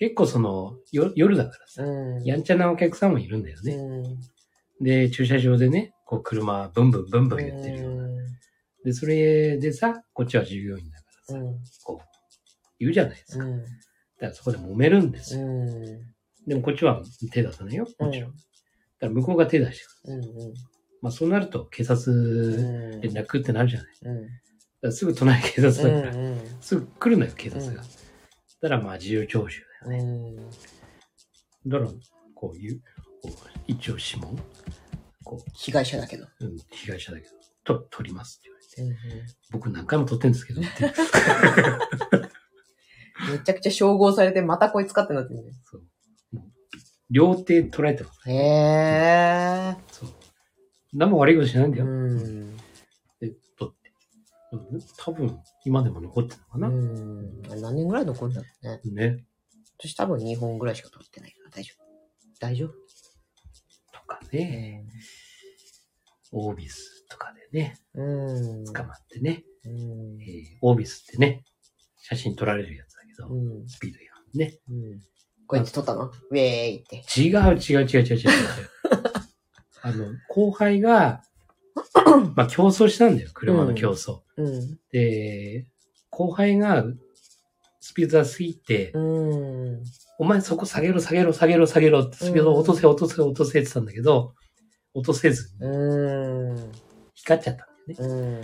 [0.02, 2.24] 結構その、よ夜だからさ、うん。
[2.24, 3.74] やんちゃなお客さんもいるんだよね。
[3.76, 4.84] うん。
[4.84, 8.08] で、駐車場でね、こう車、ブンブンブンブン言ってるような。
[8.84, 11.56] で、それでさ、こっちは従業員だからさ、うん。
[11.84, 12.06] こう、
[12.80, 13.44] 言うじゃないですか。
[13.44, 13.60] だうん。
[13.60, 13.66] か
[14.22, 15.46] らそこで揉めるんですよ。
[15.46, 15.70] うん。
[16.48, 17.00] でもこっちは
[17.30, 18.32] 手出さないよ、もちろん。
[18.32, 20.22] だら向こうが手出してくる。
[21.00, 23.80] まあそうなると警察うん連絡ってなるじゃ
[24.82, 24.92] ない。
[24.92, 27.84] すぐ隣警察だから、うんすぐ来るのよ、警察うんが。
[28.62, 29.54] だからまあ事情聴取
[29.84, 30.04] だよね。
[30.04, 31.70] うん。
[31.70, 31.90] だから、
[32.34, 32.80] こういう、
[33.22, 33.32] こう
[33.66, 34.38] 一応指紋、
[35.24, 36.24] こ被害者だけど。
[36.24, 37.32] う、うん、被害者だけど、
[37.64, 38.82] と、取りますって言われて。
[38.82, 40.70] うんうん僕何回も取ってんですけどって。
[43.30, 45.52] めちゃくちゃ照合されて、またこいつかってなってるね。
[45.64, 45.82] そう。
[47.10, 48.30] 両手取られてます。
[48.30, 49.76] へえ。
[49.90, 50.10] そう。
[50.94, 51.92] 何も悪いことしないんだうよ。
[51.92, 52.56] ん。
[54.98, 57.42] 多分、今でも残ってるのかな、うん。
[57.42, 58.46] 何年ぐらい残るんだろ
[58.84, 59.12] うね。
[59.12, 59.24] ね。
[59.78, 61.82] 私多分2本ぐらいしか取ってないから大丈夫。
[62.38, 62.72] 大丈夫？
[63.92, 64.84] とかね。
[66.32, 68.64] オービスとかでね、うん。
[68.64, 69.44] 捕まってね。
[69.64, 70.24] うんえ。
[70.26, 71.44] ーオービスってね、
[71.98, 73.68] 写真撮られるやつだけど、うん。
[73.68, 74.58] スピード違反ね。
[74.68, 75.00] うん。
[75.46, 76.06] こうやって撮ったの？
[76.06, 76.40] ウェー
[76.72, 77.02] イって。
[77.20, 78.28] 違う違う違う違う違う違う。
[79.84, 81.22] あの、後輩が、
[82.18, 84.20] まあ競争したんだよ、車の競争。
[84.36, 84.78] うん。
[84.90, 85.66] で、
[86.10, 86.84] 後輩が
[87.80, 89.82] スピードが過ぎて、うん。
[90.18, 94.34] お前そこ下げろ下げろ下げろ下げろってスピードを落とせ落とせ落とせって言ってたんだけど、
[94.94, 96.72] 落とせずにうん。
[97.14, 98.40] 光っちゃったんだよね。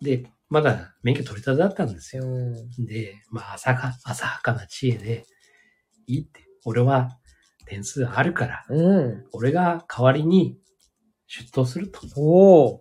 [0.00, 0.04] うん。
[0.04, 2.24] で、まだ免許取り立てだったんですよ。
[2.24, 2.86] うん。
[2.86, 5.24] で、まあ浅か、浅はかな知恵で、
[6.06, 7.10] いいって、俺は
[7.66, 9.24] 点数あるから、うん。
[9.32, 10.56] 俺が代わりに
[11.32, 12.00] 出頭すると。
[12.16, 12.80] おー。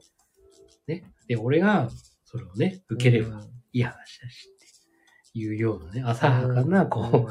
[0.88, 1.04] ね。
[1.28, 1.88] で、俺が
[2.26, 7.26] それをね、受ければうんいい話だしっていうようなね、浅はかな、こう、うん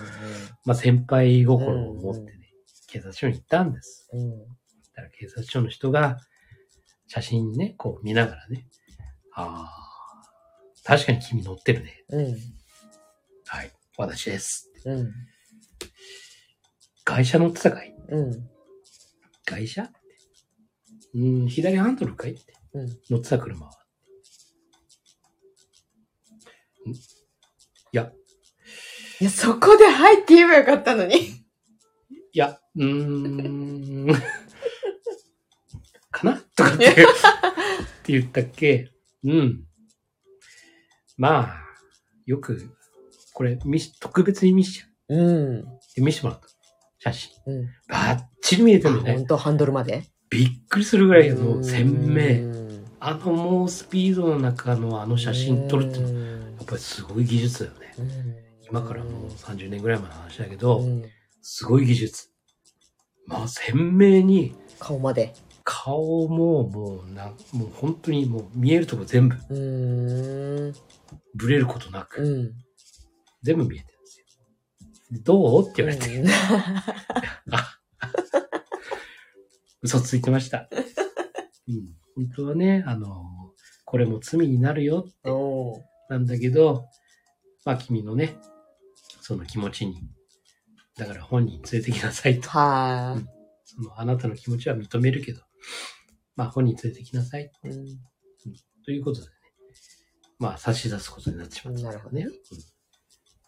[0.64, 2.53] まあ先輩心を持ってね、
[2.87, 4.09] 警察署に行ったんです。
[4.12, 4.31] うん。
[4.39, 4.45] だ
[4.95, 6.19] から警察署の人が
[7.09, 8.69] 写真ね、こう見ながらね、
[9.35, 10.23] ああ、
[10.85, 12.05] 確かに君乗ってるね。
[12.11, 12.37] うん。
[13.47, 14.71] はい、私です。
[14.85, 15.12] うん。
[17.05, 17.93] 外車乗ってたかい？
[18.11, 18.49] うん。
[19.47, 19.97] 外車って
[21.21, 22.33] うん、左ハンドルかい？
[22.33, 22.55] って。
[22.75, 22.89] うん。
[23.11, 23.73] 乗ってた車は。
[26.87, 26.91] ん？
[26.91, 26.95] い
[27.93, 28.12] や、
[29.21, 31.16] いや、そこで入って言えばよかったのに。
[31.16, 31.31] い
[32.35, 34.07] や、うーん、
[36.12, 36.41] かな？
[36.57, 36.95] とかって、っ
[38.05, 38.93] て言ったっけ？
[39.25, 39.64] うん。
[41.16, 41.64] まあ、
[42.27, 42.71] よく、
[43.33, 45.16] これ、見し、特別に見しちゃう。
[45.16, 45.64] うん。
[45.97, 46.47] で見せてもらった。
[47.01, 47.33] 写真。
[47.47, 47.66] うん。
[47.89, 49.14] バッチリ見えてあ、るね。
[49.14, 50.05] ほんと、ハンドルまで？
[50.31, 52.55] びっくりするぐらいの鮮う明。
[52.55, 52.59] ん
[53.01, 57.95] あの猛スピードの中のあの写真撮るってのはうんやっぱりすごい技術だよね。
[58.68, 61.05] 今からもう30年ぐらい前の話だけど、うん
[61.41, 62.31] すごい技術。
[63.26, 65.33] まあ鮮明に顔まで。
[65.64, 69.37] 顔ももうな、もう本当にもう見えるとこ全部。
[71.35, 72.53] ブレることなく、うん。
[73.43, 74.26] 全部見えてるんですよ。
[75.12, 75.62] でどう？
[75.62, 77.79] って言われて、うんあ
[79.83, 80.68] 嘘ついてました。
[81.68, 83.53] うん、本当はね、あの、
[83.85, 85.31] これも罪になるよって
[86.09, 86.89] なんだけど、
[87.64, 88.37] まあ君のね、
[89.20, 90.03] その気持ちに、
[90.97, 92.49] だから本人連れてきなさいと。
[92.49, 95.43] はーそのあなたの気持ちは認めるけど、
[96.35, 97.99] まあ本人連れてきなさいうん。
[98.85, 99.33] ということでね、
[100.39, 102.22] まあ差し出すことになってしまったんだよね。
[102.24, 102.33] うん。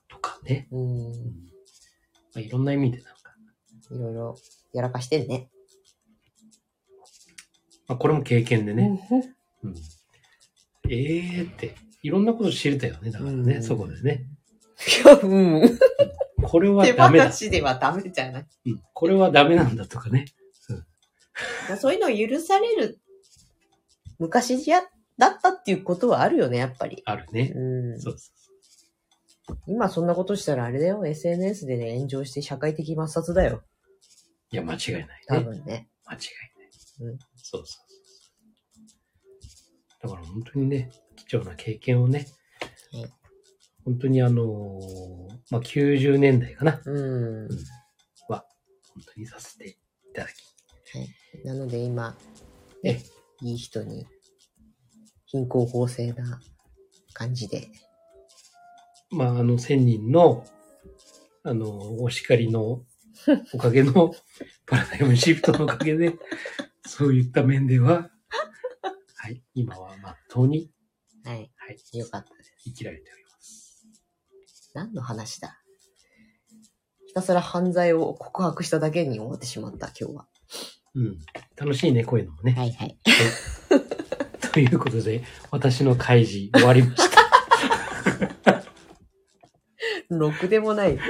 [0.09, 1.07] とかね、うん。
[1.07, 1.13] うん。
[1.13, 3.35] まあ、いろんな意味でなんか、
[3.91, 4.37] いろいろ
[4.75, 5.51] やらかしてんね。
[7.91, 9.01] まあこれも経験でね、
[9.65, 9.75] うん、
[10.89, 11.75] ええーって、
[12.05, 14.27] いろんなこと知れたよね、だからね、うんそこでね。
[15.05, 15.79] いや、うん。
[16.41, 17.27] これは手ダメだ。
[17.27, 18.47] 放しではダメじゃない。
[18.67, 20.27] うん、これはダメなんだとかね。
[21.69, 23.01] まあそういうのを許される
[24.21, 24.83] 昔じゃ、
[25.19, 27.03] だったっていうことはあるよね、やっぱり。
[27.05, 27.53] あるね。
[27.57, 28.01] うん。
[28.01, 28.31] そうそ
[29.53, 33.65] う今そんなことしたらあれだよ、SNS でね、炎上して社会的抹殺だよ。
[34.53, 35.41] いや、間違いない多ね。
[35.41, 35.89] 分ね。
[36.07, 36.19] 間違
[37.01, 37.11] いない。
[37.11, 37.87] うんそうそう。
[40.03, 42.27] だから本当にね、貴重な経験をね、
[42.93, 43.13] はい
[43.83, 47.49] 本当にあのーまあ、90年代かな、うん。
[49.01, 49.75] 本当にさせてい
[50.15, 51.47] ただき。
[51.47, 52.17] なので今、
[52.85, 53.03] えね、
[53.43, 54.07] いい人に、
[55.27, 56.41] 貧困法制な
[57.13, 57.69] 感じで。
[59.11, 60.45] まあ、あの、1000人の、
[61.45, 62.83] あの、お叱りの
[63.55, 64.13] おかげの、
[64.67, 66.15] パラダイムシフトのおかげで、
[66.87, 68.11] そういった面では、
[69.17, 70.71] はい、今はまっとうに、
[71.25, 71.51] はい。
[71.57, 72.55] はい、よかったです。
[72.65, 73.87] 生きられております。
[74.75, 75.57] 何の話だ？
[77.07, 80.27] ひたすら犯罪を告白しただけに終わってしまった、今日は。
[80.95, 81.19] うん。
[81.57, 82.53] 楽しいね、こういうのもね。
[82.53, 82.99] はいはい。
[84.53, 87.21] ということで、私の開示終わりました。
[90.09, 90.97] ろくでもない。
[90.99, 91.05] は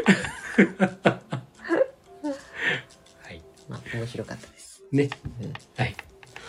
[3.31, 3.43] い。
[3.69, 4.60] まあ、面白かったです。
[4.93, 5.11] ね。
[5.43, 5.97] うんはい。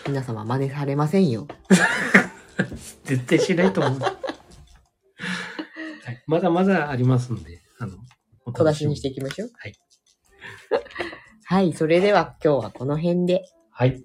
[0.06, 1.46] 皆様真似されませんよ。
[3.04, 4.00] 絶対しないと思う。
[4.00, 4.08] は
[6.10, 7.96] い、まだまだありますんで、あの、
[8.44, 9.50] お小出ししみしていきましょう。
[9.54, 9.74] はい。
[11.44, 13.44] はい、それでは今日はこの辺で。
[13.70, 14.04] はい。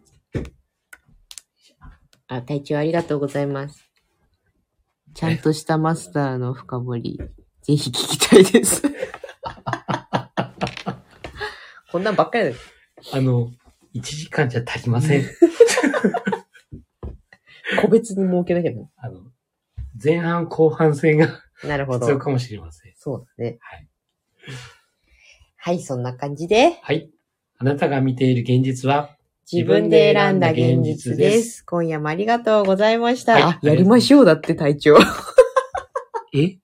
[2.27, 3.89] あ、体調ありがとうございます。
[5.13, 7.19] ちゃんとしたマスターの深掘り、
[7.63, 8.83] ぜひ聞きたいです。
[11.91, 12.57] こんなんばっかりだよ。
[13.13, 13.51] あの、
[13.99, 15.23] 1時間じゃ足りません。
[17.81, 18.89] 個別に設けなきゃな。
[18.97, 19.21] あの、
[20.01, 21.27] 前半後半戦が
[21.63, 21.99] なるほど。
[21.99, 22.93] 必要かもしれません。
[22.97, 23.57] そうだね。
[23.61, 23.87] はい。
[25.57, 27.09] はい、そんな感じで、はい。
[27.57, 29.17] あなたが見ている現実は、
[29.51, 31.63] 自分で選んだ現実です。
[31.65, 33.33] 今夜もありがとうございました。
[33.33, 34.95] はいあ、やりましょうだって隊長。
[36.35, 36.57] え？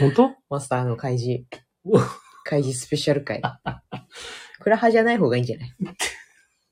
[0.00, 0.30] 本当？
[0.50, 1.44] マスターの開示。
[1.84, 1.98] お
[2.44, 3.40] 開示スペシャル回。
[4.60, 5.74] クラハじゃない方がいいんじゃない？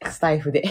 [0.05, 0.65] スタイフで。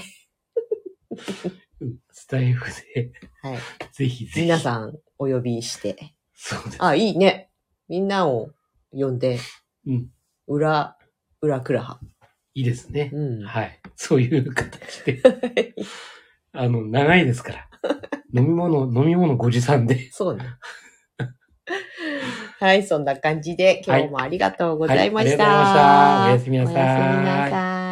[1.81, 3.11] うんスタイフで、
[3.41, 3.57] はい。
[3.91, 4.41] ぜひぜひ。
[4.41, 6.15] 皆さんお呼びして。
[6.33, 6.77] そうです。
[6.83, 7.49] あ、いいね。
[7.87, 8.49] みんなを
[8.91, 9.39] 呼んで、
[9.85, 10.07] うん。
[10.47, 10.97] 裏、
[11.41, 11.99] 裏クラハ。
[12.53, 13.11] いいですね。
[13.13, 13.43] うん。
[13.43, 13.79] はい。
[13.95, 15.21] そういう形で。
[16.53, 17.69] あの、長いですから。
[18.33, 20.09] 飲み物、飲み物ご持参で。
[20.11, 20.45] そうね。
[22.59, 25.43] はい、そんな感じで、今日もありがとうございました。
[25.43, 27.84] はいありがとうございましたおやすみなさいおやすみなさい。